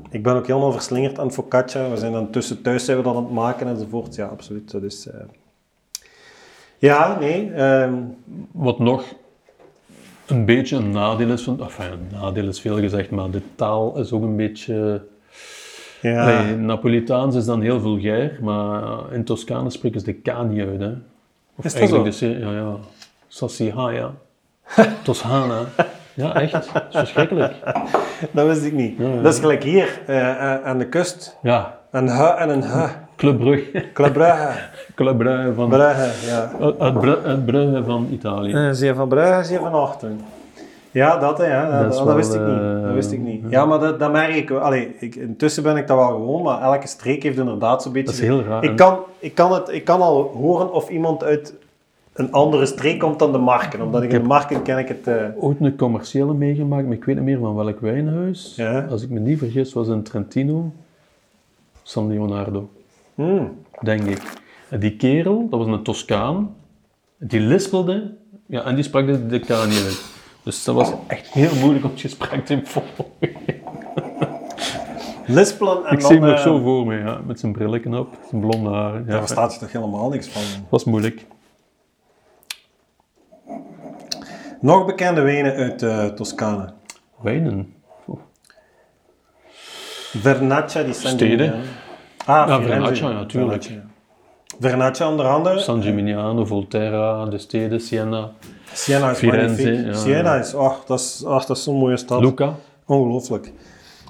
[0.09, 1.89] Ik ben ook helemaal verslingerd aan focaccia.
[1.89, 4.15] We zijn dan tussen thuis zijn we dat aan het maken enzovoort.
[4.15, 4.71] Ja, absoluut.
[4.71, 5.07] Dat is...
[5.07, 5.19] eh,
[6.77, 7.51] Ja, nee.
[7.53, 7.93] ehm,
[8.51, 9.03] Wat nog
[10.27, 13.97] een beetje een nadeel is van, enfin, een nadeel is veel gezegd, maar de taal
[13.97, 15.09] is ook een beetje.
[16.01, 16.41] Ja.
[16.55, 20.79] Napolitaans is dan heel vulgair, maar in Toscane spreken ze de K niet uit.
[20.79, 20.91] Hè.
[21.55, 22.27] Of Is dat zo?
[22.27, 22.39] de
[23.65, 24.11] ja, ja.
[25.03, 25.59] Toscana.
[26.13, 26.51] Ja, echt.
[26.51, 27.53] Dat is verschrikkelijk.
[28.31, 28.97] Dat wist ik niet.
[28.97, 29.21] Ja, ja.
[29.21, 31.37] Dat is gelijk hier, eh, eh, aan de kust.
[31.41, 32.89] Ja, Een H en een H.
[33.15, 33.85] Club Brugge.
[33.93, 34.49] Club Brugge.
[34.95, 36.51] Club Brugge van, Brugge, ja.
[36.59, 38.53] het, het Brugge van Italië.
[38.53, 40.21] Eh, zeer van Brugge, zeer van Achteren.
[40.91, 42.57] Ja, dat, hè, ja, dat, Dat is dat wel, wist ik niet.
[42.59, 43.43] eh, Dat wist ik niet.
[43.49, 44.59] Ja, maar dat, dat merk ik wel.
[44.59, 48.07] Allee, ik, intussen ben ik dat wel gewoon, maar elke streek heeft inderdaad zo'n beetje...
[48.07, 48.63] Dat is heel raar.
[48.63, 51.53] Ik kan, ik, kan het, ik kan al horen of iemand uit
[52.13, 53.81] een andere streek komt dan de marken.
[53.81, 55.07] Omdat ik in de marken ken ik het...
[55.07, 58.53] eh, ooit een commerciële meegemaakt, maar ik weet niet meer van welk wijnhuis.
[58.55, 58.85] Ja.
[58.89, 60.71] Als ik me niet vergis, was in Trentino.
[61.83, 62.69] San Leonardo,
[63.15, 63.51] hmm.
[63.81, 64.21] denk ik.
[64.69, 66.55] En die kerel, dat was een Toscaan,
[67.17, 68.13] die lispelde,
[68.45, 70.01] ja, en die sprak de, de niet uit.
[70.43, 73.05] Dus dat was echt heel moeilijk om het gesprek te volgen.
[75.25, 78.17] Lispelen en Ik zie hem nog eh, zo voor me, ja, met zijn brillen op,
[78.29, 79.03] zijn blonde haren.
[79.05, 80.41] Ja, Daar staat je toch helemaal niks van.
[80.69, 81.25] was moeilijk.
[84.61, 86.73] Nog bekende wijnen uit eh, Toscane.
[87.21, 87.73] Wijnen.
[90.17, 91.49] Vernaccia di San Steden.
[91.49, 91.63] Gimignano.
[92.25, 92.61] Ah, Ja.
[92.61, 93.63] Vernaccia, ja, tuurlijk.
[93.63, 93.89] Vernaccia.
[94.59, 95.59] Vernaccia onder andere.
[95.59, 98.31] San Gimignano, Volterra, de steden, Siena,
[98.73, 99.95] Siena is Firenze, magnifiek.
[99.95, 102.21] Siena is, oh, dat is, oh, dat is zo'n mooie stad.
[102.21, 102.55] Luca.
[102.85, 103.51] Ongelooflijk.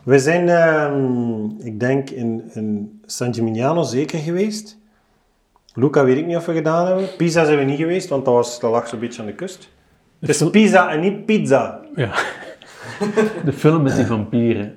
[0.03, 4.77] We zijn, ehm, ik denk, in, in San Gimignano zeker geweest.
[5.73, 7.07] Luca weet ik niet of we gedaan hebben.
[7.17, 9.69] Pisa zijn we niet geweest, want dat, was, dat lag zo'n beetje aan de kust.
[10.19, 11.79] Het is Pisa en niet pizza.
[11.95, 12.11] Ja.
[13.45, 14.75] De film met die vampieren.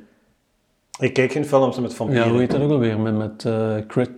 [0.98, 2.24] Ik kijk geen films met vampieren.
[2.26, 3.00] Ja, hoe heet dat ook alweer?
[3.00, 3.46] Met, met
[3.86, 4.10] Krit-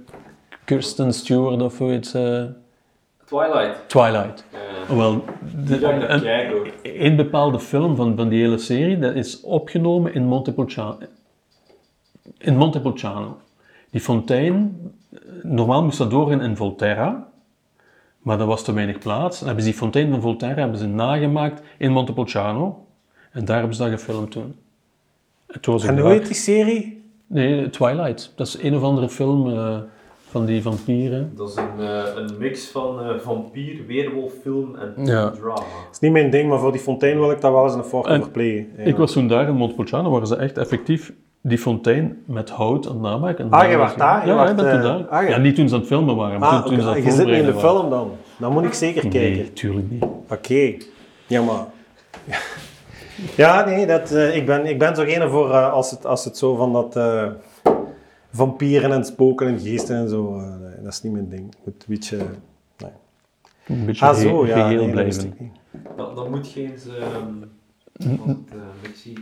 [0.64, 2.52] Kirsten Stewart of hoe heet ze?
[3.26, 3.88] Twilight.
[3.88, 4.44] Twilight.
[4.88, 4.96] Ja.
[4.96, 5.24] Wel,
[5.54, 6.66] Die ga ik naar een, kijken hoor.
[6.82, 10.98] een bepaalde film van, van die hele serie, dat is opgenomen in Montepulciano.
[12.38, 13.36] In Montepulciano.
[13.90, 14.76] Die fontein,
[15.12, 17.28] eh, normaal moest dat doorgaan in Volterra,
[18.18, 19.40] maar er was te weinig plaats.
[19.40, 22.86] En hebben ze die fontein van Volterra hebben ze nagemaakt in Montepulciano.
[23.32, 24.54] En daar hebben ze dat gefilmd toen.
[25.46, 27.04] En toen was En hoe heet die serie?
[27.26, 28.32] Nee, Twilight.
[28.36, 29.78] Dat is een of andere film eh,
[30.36, 31.32] van die vampieren.
[31.36, 35.30] Dat is een, eh, een mix van eh, vampier, weerwolffilm en Ja.
[35.30, 35.54] drama.
[35.54, 37.84] Dat is niet mijn ding, maar voor die fontein wil ik dat wel eens een
[37.84, 38.66] fork En over plegen.
[38.76, 42.92] Ik was toen daar in Montepulciano, waar ze echt effectief die fontein met hout aan
[42.92, 43.50] het namaken.
[43.50, 44.26] Ah, je was daar?
[44.26, 45.06] Ja, ik ben toen eh, daar.
[45.06, 45.28] ah, ja.
[45.28, 45.36] ja.
[45.36, 46.96] niet toen ze aan het filmen waren, maar Ah, toen, toen ze oké.
[46.98, 48.10] aan je zit niet in de film dan.
[48.38, 49.20] Dan moet ik zeker kijken.
[49.38, 50.04] Nee, tuurlijk niet.
[50.30, 50.74] Oké.
[51.26, 51.64] Ja, maar...
[53.36, 56.24] Ja, nee, dat, eh, ik, ben, ik ben zo geen voor eh, als, het, als
[56.24, 57.24] het zo van dat eh,
[58.36, 60.38] vampieren en spoken en geesten en zo.
[60.38, 61.54] eh, nee, dat is niet mijn ding.
[61.64, 62.16] Moet een beetje...
[62.78, 62.90] Nee.
[63.66, 64.52] Een beetje Ah, ge- zo, ja.
[64.68, 65.52] geheel nee, dat blijven.
[65.96, 67.32] Dan, dan moet je eens ehm,
[67.98, 69.14] eh, Mexi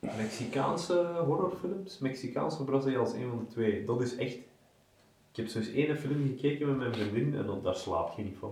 [0.00, 3.84] Mexicaanse horrorfilms, Mexicaanse of Braziliaans, een van de twee.
[3.84, 4.34] Dat is echt.
[5.30, 8.22] Ik heb zo eens één film gekeken met mijn vriendin en dan, daar slaap je
[8.22, 8.50] niet van.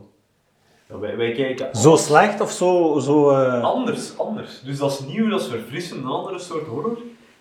[0.88, 2.99] Ja, wij, wij kijken Zo slecht of zo...
[2.99, 4.61] zo eh, Anders, anders.
[4.62, 6.99] Dus dat is nieuw, dat is verfrissend, een andere soort horror.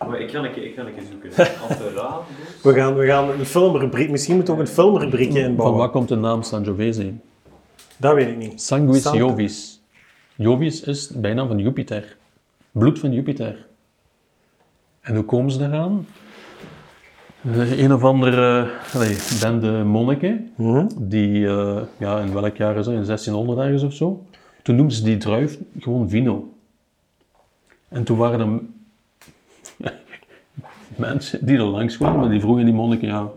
[0.07, 1.29] Maar ik ga een keer, ik ga een keer zoeken.
[1.67, 2.61] Als de raad dus.
[2.61, 4.09] we, gaan, we gaan een filmrubriek...
[4.09, 5.77] Misschien moeten we ook een filmrubriekje Van inbouwen.
[5.79, 7.13] waar komt de naam Sangiovese?
[7.97, 8.61] Dat weet ik niet.
[8.61, 9.17] Sanguis Santa.
[9.17, 9.81] Jovis.
[10.35, 12.17] Jovis is de bijnaam van Jupiter.
[12.71, 13.67] Bloed van Jupiter.
[15.01, 16.07] En hoe komen ze daaraan?
[17.51, 20.87] Eh, een of andere allee, bende monniken, Mhm.
[20.97, 22.93] die, eh, ja, in welk jaar is dat?
[22.93, 24.23] In 1600 ergens of zo.
[24.61, 26.53] Toen noemden ze die druif gewoon vino.
[27.89, 28.59] En toen waren er
[30.97, 33.31] mensen die er langs kwamen, die vroegen die monniken, ja,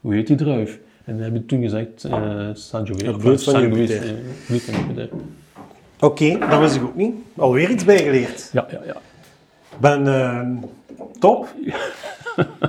[0.00, 0.78] hoe heet die druif?
[1.04, 2.46] En die hebben toen gezegd, eh.
[2.46, 4.08] Het bloed van Sanguis, Jupiter.
[4.08, 4.14] eh,
[4.46, 5.08] bloed van Jupiter.
[6.00, 7.14] Oké, dat wist ik ook niet.
[7.36, 8.50] Alweer iets bijgeleerd.
[8.52, 8.96] Ja, ja, ja.
[9.80, 10.48] Ben eh,
[11.18, 11.48] top.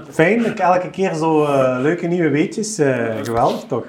[0.09, 2.77] Fijn, ik elke keer zo eh, leuke nieuwe weetjes.
[2.77, 3.85] eh, geweldig toch?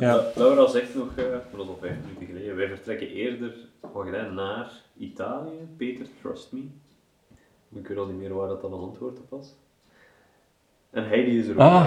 [0.00, 0.24] Ja.
[0.34, 3.54] Laura zegt nog, eh, dat is al vijf minuten geleden, wij vertrekken eerder
[4.34, 5.58] naar Italië.
[5.76, 6.60] Peter, trust me.
[7.74, 9.54] Ik weet al niet meer waar dat dan een antwoord op was.
[10.90, 11.60] En Heidi is er ook.
[11.60, 11.86] Ah,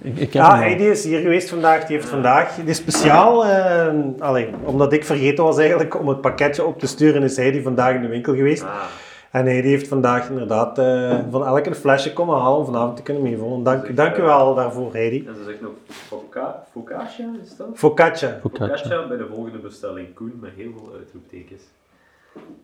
[0.00, 0.54] ik, ik Ja, al.
[0.54, 1.84] Heidi is hier geweest vandaag.
[1.86, 6.20] Die heeft vandaag, die is speciaal, eh, allee, omdat ik vergeten was eigenlijk om het
[6.20, 8.62] pakketje op te sturen, is Heidi vandaag in de winkel geweest.
[8.62, 8.82] Ah,
[9.30, 13.02] En Heidi heeft vandaag inderdaad eh, van elk een flesje komen halen om vanavond te
[13.02, 13.62] kunnen meevoelen.
[13.62, 15.24] Dank, dank u wel daarvoor, Heidi.
[15.28, 17.66] en ze zegt nog foca focaccia, is dat?
[17.74, 18.38] Focaccia.
[18.40, 18.66] Focaccia.
[18.76, 20.14] Focaccia bij de volgende bestelling.
[20.14, 21.62] Koen met heel veel uitroeptekens.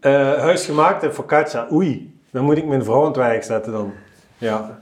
[0.01, 1.67] Eh, huisgemaakte focaccia.
[1.73, 3.93] Oei, dan moet ik mijn vrouw aan het werk zetten dan.
[4.39, 4.79] Ja,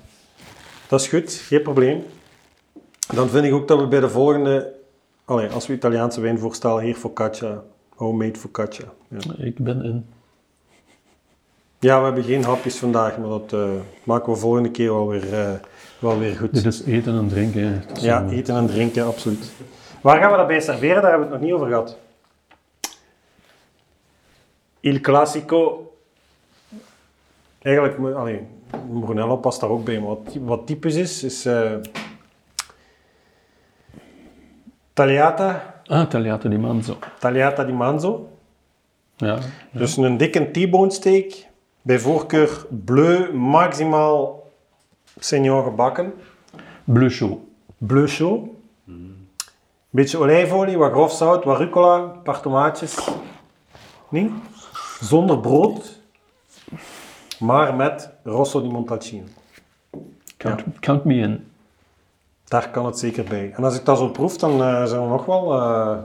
[0.90, 2.04] dat is goed, geen probleem.
[3.14, 4.72] Dan vind ik ook dat we bij de volgende,
[5.24, 7.62] allee, als we Italiaanse wijn voorstellen, hier focaccia,
[7.96, 8.84] homemade focaccia.
[9.08, 9.18] Ja.
[9.38, 10.06] Ik ben in.
[11.78, 13.70] ja, we hebben geen hapjes vandaag, maar dat eh,
[14.04, 15.52] maken we volgende keer wel weer, eh,
[15.98, 16.54] wel weer goed.
[16.54, 17.84] Dit is eten en drinken.
[18.00, 19.50] Ja, een- eten en drinken, absoluut.
[20.00, 21.02] Waar gaan we dat bij serveren?
[21.02, 21.96] Daar hebben we het nog niet over gehad.
[24.80, 25.92] Il Classico.
[27.62, 28.46] Eigenlijk, moet- allee,
[29.00, 29.98] Brunello past daar ook bij.
[29.98, 31.72] Maar wat, wat typisch is, is eh
[34.92, 36.98] tagliata, Ah, tagliato di manzo.
[37.18, 38.28] tagliata di manzo.
[39.16, 39.38] Ja.
[39.72, 41.48] Dus een dikke T-bone steak.
[41.82, 44.42] Bij voorkeur bleu, maximaal
[45.18, 46.12] senior gebakken.
[46.84, 47.38] Bleu chaud.
[47.78, 48.48] Bleu chaud.
[49.90, 53.08] Beetje olijfolie, wat grof zout, wat rucola, een paar tomaatjes.
[54.08, 54.30] Nee?
[55.00, 55.99] Zonder brood,
[57.40, 59.24] maar met rosso di Montalcino.
[60.36, 61.46] Count, count me in.
[62.44, 63.52] Daar kan het zeker bij.
[63.56, 65.52] En als ik dat zo proef, dan eh, zijn we nog wel...
[65.60, 65.96] eh,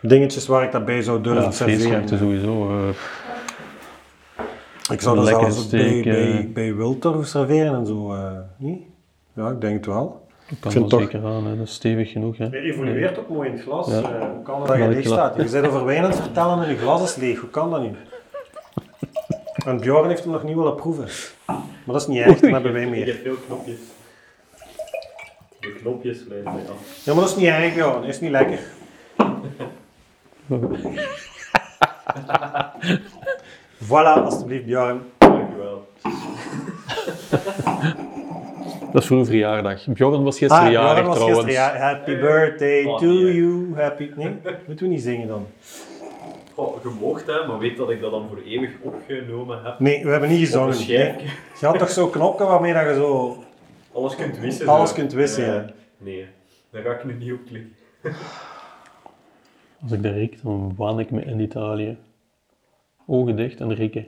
[0.00, 2.08] dingetjes waar ik dat bij zou durven Ja, serveren.
[2.08, 2.68] sowieso.
[2.70, 2.88] eh,
[4.92, 8.12] Ik zou dat zelfs bij, steak, bij, bij Wiltor serveren en zo.
[8.14, 8.82] eh, niet?
[9.32, 10.26] Ja, ik denk het wel.
[10.48, 11.56] dat kan wel toch- zeker aan, hè.
[11.56, 12.36] dat is stevig genoeg.
[12.36, 12.48] Hè.
[12.48, 13.88] Hij evolueert ook mooi in het glas.
[13.88, 14.00] Ja.
[14.00, 15.36] eh, hoe kan dat dat je leeg staat?
[15.36, 17.40] Je bent over wijn aan het vertellen en je glas is leeg.
[17.40, 17.90] Hoe kan dat nu?
[19.64, 21.08] En Bjorn heeft hem nog niet willen proeven.
[21.46, 21.56] Maar
[21.86, 23.06] dat is niet erg, dan hebben wij Ik meer.
[23.06, 23.76] heb veel knopjes.
[25.60, 27.04] De knopjes leiden mij af.
[27.04, 28.00] Ja, maar dat is niet erg, Bjorn.
[28.00, 28.58] Dat is niet lekker.
[33.88, 35.00] Voilà, alstublieft Bjorn.
[35.18, 35.86] Dankjewel.
[38.92, 39.86] Dat is voor een verjaardag.
[39.86, 41.44] Bjorn was gisteren Ah, jarig was trouwens.
[41.44, 43.72] gisteren ja, Happy birthday Oh, to you.
[43.76, 44.10] Happy...
[44.16, 44.36] Nee,
[44.66, 45.46] moeten we niet zingen dan?
[46.54, 49.78] Goh, je moogt hè, maar weet dat ik dat dan voor eeuwig opgenomen heb.
[49.78, 50.76] Nee, we hebben niet gezongen.
[50.76, 50.86] Nee.
[51.60, 53.36] Je had toch zo'n knopje waarmee dat je zo...
[53.92, 54.68] Alles kunt wissen.
[54.68, 54.94] Alles zo.
[54.94, 55.64] kunt wissen, ja.
[55.98, 56.26] Nee,
[56.70, 57.72] daar ga ik nu niet op klikken.
[59.82, 61.96] Als ik dat riek, dan waan ik me in Italië.
[63.06, 64.06] Ogen dicht en rikken.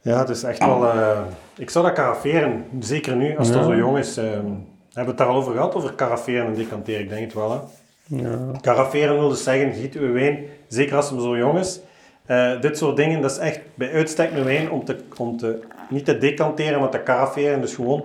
[0.00, 0.86] Ja, het is echt wel...
[0.90, 1.20] eh,
[1.56, 2.64] ik zou dat karaferen.
[2.80, 3.62] Zeker nu, als het Ja.
[3.62, 4.16] al zo jong is.
[4.16, 7.00] eh, hebben we het daar al over gehad, over karaferen en decanteren?
[7.00, 7.58] Ik denk het wel, hè.
[8.06, 8.50] Ja.
[8.60, 11.80] Karaferen wil dus zeggen, giet uw wijn, zeker als hem zo jong is.
[12.26, 15.60] Eh, dit soort dingen, dat is echt bij uitstek een wijn om te, om te
[15.90, 17.60] niet te decanteren, maar te karaferen.
[17.60, 18.04] Dus gewoon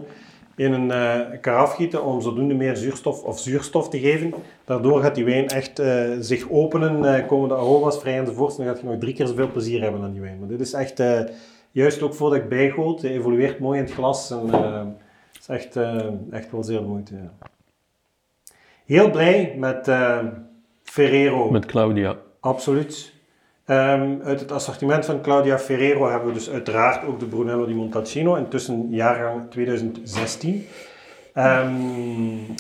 [0.56, 4.34] in een eh karaf gieten om zodoende meer zuurstof of zuurstof te geven.
[4.66, 8.58] Daardoor gaat die wijn echt eh, zich openen, komen de aroma's vrij enzovoort.
[8.58, 10.40] En dan gaat je nog drie keer zoveel plezier hebben aan die wijn.
[10.40, 11.04] Maar dit is echt,
[11.72, 14.32] juist ook voordat ik bijgoot, evolueert mooi in het glas.
[14.32, 14.50] En,
[15.32, 15.76] het is echt,
[16.32, 17.16] echt wel zeer moeite.
[17.16, 17.50] ja.
[18.90, 20.18] Heel blij met eh,
[20.84, 21.52] Ferrero.
[21.52, 22.16] Met Claudia.
[22.40, 23.14] Absoluut.
[23.66, 27.74] Ehm, uit het assortiment van Claudia Ferrero hebben we dus uiteraard ook de Brunello di
[27.74, 30.66] Montalcino, intussen jaargang 2016.
[31.34, 31.72] Ehm,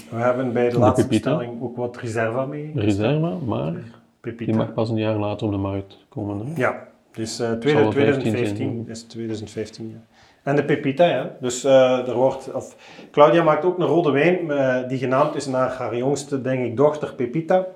[0.10, 1.30] we hebben bij de, De laatste Pepita.
[1.38, 2.72] bestelling ook wat reserva mee.
[2.76, 3.74] Reserva, maar
[4.22, 4.46] Pepita.
[4.52, 6.46] die mag pas een jaar later op de markt komen.
[6.48, 6.52] Hè?
[6.56, 9.90] Ja, dus eh, Zal wel 2015 15 zijn, is 2015.
[9.90, 10.18] Ja.
[10.50, 11.36] En de Pepita, ja.
[11.40, 12.76] Dus eh, er wordt, of,
[13.12, 16.78] Claudia maakt ook een rode wijn eh, die genaamd is naar haar jongste, denk ik,
[16.78, 17.68] dochter Pepita.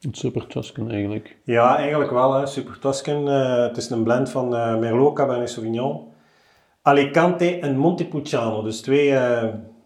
[0.00, 1.36] Het Super Tuscan eigenlijk.
[1.44, 2.32] Ja, eigenlijk wel.
[2.32, 2.46] Hè.
[2.46, 3.28] Super Tuscan.
[3.28, 6.06] eh, het is een blend van Merlot, Cabernet Sauvignon,
[6.82, 8.62] Alicante en Montepulciano.
[8.62, 9.12] Dus twee,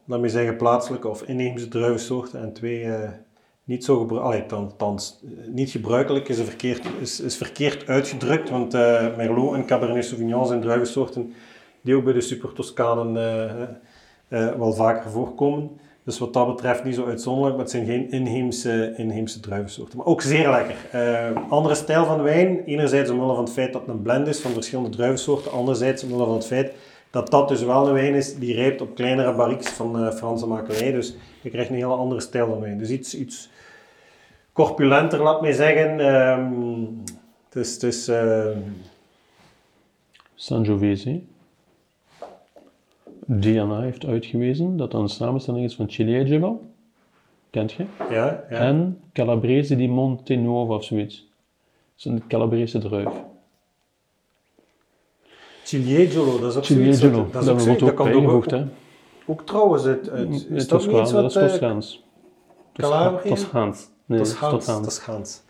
[0.06, 2.86] laat me zeggen, plaatselijke of inheemse druivensoorten en twee
[3.64, 8.72] niet zo gebruikelijk, althans, niet gebruikelijk is, een verkeerd, is, is verkeerd uitgedrukt, want
[9.16, 11.32] Merlot en Cabernet Sauvignon zijn druivensoorten
[11.82, 13.62] die ook bij de Super Toscanen eh,
[14.28, 15.70] eh, wel vaker voorkomen.
[16.04, 19.98] Dus wat dat betreft niet zo uitzonderlijk, maar het zijn geen inheemse, inheemse druivensoorten.
[19.98, 20.76] Maar ook zeer lekker.
[20.90, 22.64] Eh, andere stijl van wijn.
[22.64, 25.52] Enerzijds omwille van het feit dat het een blend is van verschillende druivensoorten.
[25.52, 26.72] Anderzijds omwille van het feit
[27.10, 30.46] dat dat dus wel een wijn is die rijpt op kleinere barriques van eh, Franse
[30.46, 30.92] makelij.
[30.92, 32.78] Dus je krijgt een hele andere stijl van wijn.
[32.78, 33.48] Dus iets, iets
[34.52, 36.00] corpulenter, laat mij zeggen.
[36.00, 36.84] Ehm,
[37.48, 37.72] het is...
[37.72, 38.46] Het is eh,
[40.34, 41.20] Sangiovese.
[43.26, 46.60] DNA heeft uitgewezen dat dat een samenstelling is van Ciliegelo.
[47.50, 47.84] Kent je?
[48.10, 48.56] ja, ja.
[48.56, 51.16] En Calabrese di Montenuovo of zoiets.
[51.16, 53.12] Dat is een Calabrese druif.
[55.62, 57.00] Ciliegolo, dat is ook zoiets.
[57.00, 58.66] Dat, dat, is ook, wordt dat ook bijgevoegd, ook, hè.
[59.26, 61.30] ook trouwens is Het dat is niet iets Toscaans, dat wat...
[61.30, 62.02] is eh, Toscaans.
[63.22, 63.90] Toscaans.
[64.06, 64.26] Nee, Dat
[64.86, 65.04] is.
[65.04, 65.44] Dat.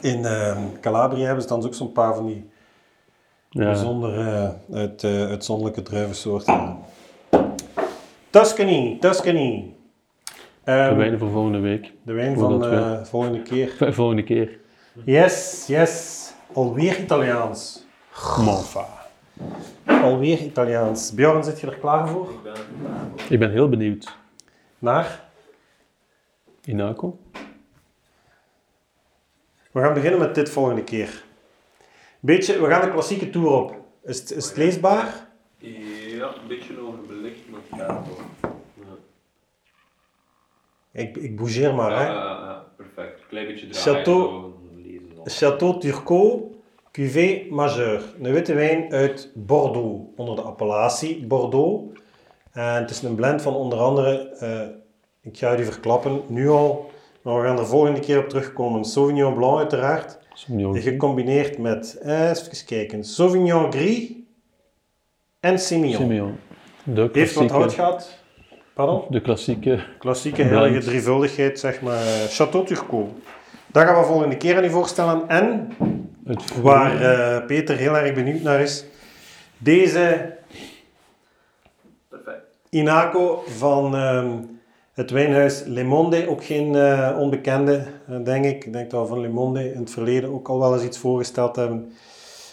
[0.00, 2.48] In ehm Calabrië hebben ze dan ook zo'n paar van die.
[3.50, 6.76] Bijzondere, uit, eh, uitzonderlijke druivensoorten.
[8.30, 9.74] Tuscany, Tuscany.
[10.64, 11.92] Ehm, De wijnen voor volgende week.
[12.02, 13.68] de wijn van eh volgende keer.
[13.68, 14.58] V- Volgende keer.
[15.04, 16.18] Yes, yes.
[16.52, 17.84] Alweer Italiaans.
[18.44, 18.86] Malfa.
[19.86, 21.14] Alweer Italiaans.
[21.14, 22.30] Bjorn, zit je er klaar voor?
[22.30, 22.54] Ik ben
[23.28, 24.16] Ik ben heel benieuwd.
[24.78, 25.28] Naar?
[26.64, 27.18] Inaco?
[29.72, 31.24] We gaan beginnen met dit volgende keer.
[32.20, 33.74] Beetje, we gaan de klassieke tour op.
[34.04, 35.28] Is het, is het leesbaar?
[35.58, 38.24] Ja, een beetje overbelicht, maar het gaat toch.
[38.74, 38.96] Ja.
[40.92, 42.06] Ik, ik bougeer maar, hè.
[42.06, 43.26] Ja, ja, ja, perfect.
[43.28, 44.04] Klein beetje draaien.
[44.04, 44.54] Dan.
[45.24, 46.54] Château Turcot,
[46.92, 48.14] Cuvée Majeur.
[48.22, 51.98] Een witte wijn uit Bordeaux, onder de appellatie Bordeaux.
[52.52, 54.68] En het is een blend van onder andere, eh,
[55.22, 56.90] ik ga die verklappen, nu al,
[57.22, 58.84] maar we gaan er volgende keer op terugkomen.
[58.84, 60.18] Sauvignon Blanc uiteraard.
[60.72, 64.12] Gecombineerd met, eh, even kijken, Sauvignon Gris
[65.40, 65.96] en Semillon.
[65.96, 66.38] Simeon.
[66.82, 68.18] De Heeft wat hout gehad.
[68.74, 69.04] Pardon?
[69.08, 72.28] de klassieke Klassieke heilige drievuldigheid, zeg maar.
[72.28, 73.10] Château Turcot.
[73.66, 75.28] Dat gaan we volgende keer aan u voorstellen.
[75.28, 75.72] En
[76.62, 78.84] Waar eh, Peter heel erg benieuwd naar is.
[79.58, 80.36] Deze
[82.08, 82.42] Perfect.
[82.70, 84.38] Inaco van ehm,
[85.00, 88.64] Het wijnhuis Le Monde, ook geen eh, onbekende, eh, denk ik.
[88.64, 90.98] Ik denk dat we van Le Monde in het verleden ook al wel eens iets
[90.98, 91.92] voorgesteld hebben.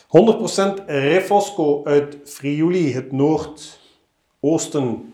[0.08, 5.14] 100% Refosco uit Friuli, het noordoosten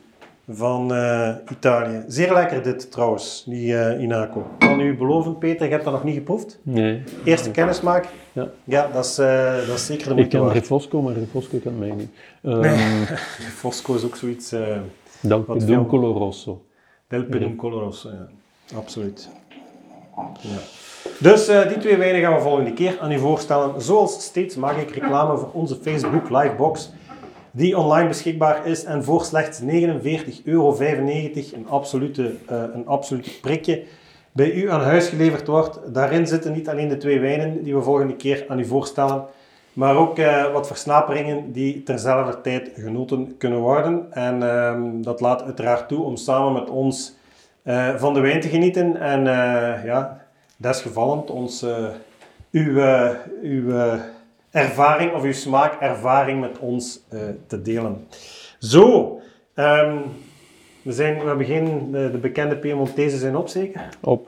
[0.49, 2.03] van eh, Italië.
[2.07, 4.39] Zeer lekker dit trouwens, die Inaco.
[4.39, 6.59] Ik kan u beloven, Peter, je hebt dat nog niet geproefd.
[6.63, 7.03] Nee.
[7.23, 8.07] Eerste kennismaak.
[8.31, 8.49] Ja.
[8.63, 9.15] Ja, dat is,
[9.67, 10.53] dat is zeker de Ik moeite ken waard.
[10.53, 12.09] Refosco, maar Refosco kent mij niet.
[12.43, 13.03] Ehm
[13.61, 14.55] Fosco is ook zoiets...
[15.21, 16.61] Wat Peduncolo Rosso.
[17.07, 18.27] Del Peduncolo Rosso, ja.
[18.77, 19.29] Absoluut.
[20.41, 20.59] Ja.
[21.19, 23.81] Dus eh, die twee wijnen gaan we volgende keer aan u voorstellen.
[23.81, 26.91] Zoals steeds maak ik reclame voor onze Facebook Livebox,
[27.51, 29.65] die online beschikbaar is en voor slechts 49,95
[30.43, 33.83] euro een absolute, eh, een absolute prikje
[34.31, 35.79] bij u aan huis geleverd wordt.
[35.93, 39.25] Daarin zitten niet alleen de twee wijnen die we volgende keer aan u voorstellen,
[39.73, 44.11] maar ook eh, wat versnaperingen die terzelfde tijd genoten kunnen worden.
[44.11, 47.15] En ehm, dat laat uiteraard toe om samen met ons
[47.63, 48.99] eh, van de wijn te genieten.
[48.99, 50.25] En eh, ja,
[50.57, 51.65] desgevallend ons
[52.51, 52.81] uw,
[53.41, 53.99] uw
[54.51, 56.99] ervaring of uw smaakervaring met ons
[57.47, 58.07] te delen.
[58.59, 59.19] Zo,
[59.53, 59.97] ehm,
[60.81, 63.89] we, zijn, we hebben geen, de, de bekende Piemontese zijn op zeker?
[64.01, 64.27] Op.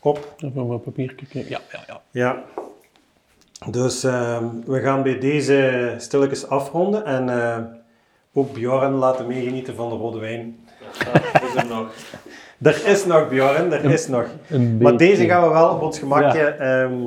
[0.00, 0.34] Op.
[0.38, 1.48] Even mijn papier kijken.
[1.48, 2.00] Ja, ja, ja.
[2.10, 2.44] Ja.
[3.70, 7.58] Dus ehm, we gaan bij deze stilletjes afronden en eh,
[8.32, 10.56] ook Bjorn laten meegenieten van de rode wijn.
[10.98, 11.94] Ja, is er nog.
[12.62, 14.26] Er is nog Bjorn, er is nog.
[14.48, 17.02] Een Maar deze gaan we wel op ons gemakje ehm,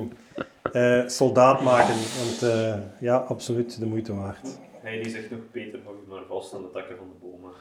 [0.71, 4.59] eh, soldaat maken, want eh, ja, absoluut de moeite waard.
[4.81, 7.51] Hij die zegt nog, Peter, hou je maar vast aan de takken van de bomen.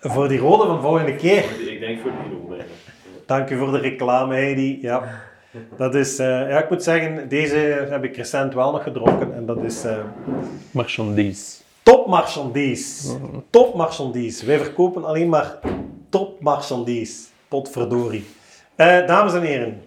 [0.00, 1.44] Voor die rode van volgende keer.
[1.68, 2.64] Ik denk voor die rode.
[3.26, 4.78] Dank u voor de reclame, Heidi.
[4.82, 5.22] Ja,
[5.76, 9.46] dat is, eh, ja, ik moet zeggen, deze heb ik recent wel nog gedronken en
[9.46, 9.96] dat is eh
[10.70, 11.56] Marchandise.
[11.82, 13.16] top marchandise.
[13.50, 14.46] Top marchandise.
[14.46, 15.58] Wij verkopen alleen maar
[16.08, 17.18] top marchandise.
[17.48, 18.26] Potverdorie.
[18.74, 19.82] Eh, dames en heren,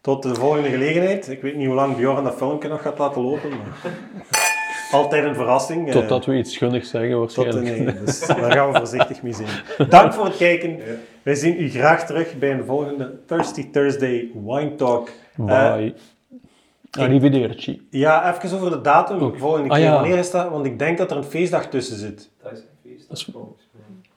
[0.00, 1.28] tot de volgende gelegenheid.
[1.30, 3.92] Ik weet niet hoe lang Bjorn dat filmpje nog gaat laten lopen, maar
[5.00, 5.86] altijd een verrassing.
[5.86, 5.92] eh.
[5.92, 7.84] Totdat we iets gunnigs zeggen Tot waarschijnlijk.
[7.84, 9.88] nee, dus daar gaan we voorzichtig mee zijn.
[9.88, 10.80] Dank voor het kijken.
[11.26, 15.08] Wij zien u graag terug bij een volgende Thirsty Thursday Wine Talk.
[15.36, 15.94] Eh, Bye.
[16.90, 17.86] Arrivederci.
[17.90, 19.18] ja, even over de datum.
[19.20, 19.38] Ook.
[19.38, 19.84] Volgende Ah, keer.
[19.84, 19.92] ja.
[19.92, 20.50] Wanneer is dat?
[20.50, 22.30] Want ik denk dat er een feestdag tussen zit.
[22.42, 23.08] Dat is een feest.
[23.08, 23.28] Dat is-.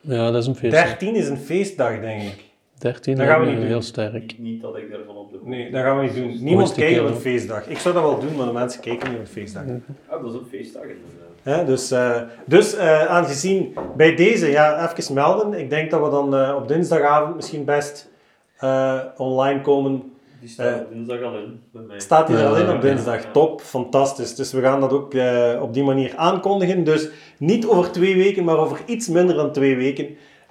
[0.01, 0.71] Ja, dat is een feest.
[0.73, 2.43] 13 is een feestdag, denk ik.
[2.77, 3.65] 13 Dat gaan we niet doen.
[3.65, 4.13] heel sterk.
[4.13, 6.43] Niet, niet dat ik daarvan op de hoogte Nee, dat gaan we niet doen.
[6.43, 7.67] Niemand kijkt op een feestdag.
[7.67, 9.63] Ik zou dat wel doen, maar de mensen kijken niet op een feestdag.
[10.07, 11.28] Ah, dat is een feestdag inderdaad.
[11.43, 15.53] Hè, dus eh, dus eh, aangezien bij deze, ja, even melden.
[15.53, 18.09] Ik denk dat we dan eh, op dinsdagavond misschien best
[18.57, 20.13] eh, online komen.
[20.39, 21.99] Die staat Eh, dinsdag al in bij mij.
[21.99, 23.23] Staat hij er Ja, al in op dinsdag?
[23.23, 23.31] ja.
[23.31, 24.35] Top, fantastisch.
[24.35, 26.83] Dus we gaan dat ook eh, op die manier aankondigen.
[26.83, 30.07] Dus niet over twee weken, maar over iets minder dan twee weken.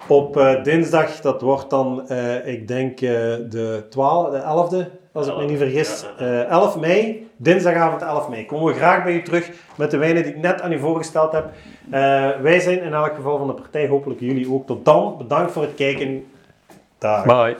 [0.07, 3.09] Op eh, dinsdag, dat wordt dan, eh, ik denk, eh,
[3.49, 4.37] de, 12, de
[4.85, 6.05] 11e, als ik me niet vergis.
[6.19, 8.45] Ja, ja, Eh, 11 mei, dinsdagavond 11 mei.
[8.45, 11.31] Komen we graag bij u terug met de wijnen die ik net aan u voorgesteld
[11.31, 11.49] heb.
[11.91, 14.67] Eh, wij zijn in elk geval van de partij, hopelijk jullie ook.
[14.67, 16.25] Tot dan, bedankt voor het kijken.
[16.97, 17.25] Dag.
[17.25, 17.57] Bye.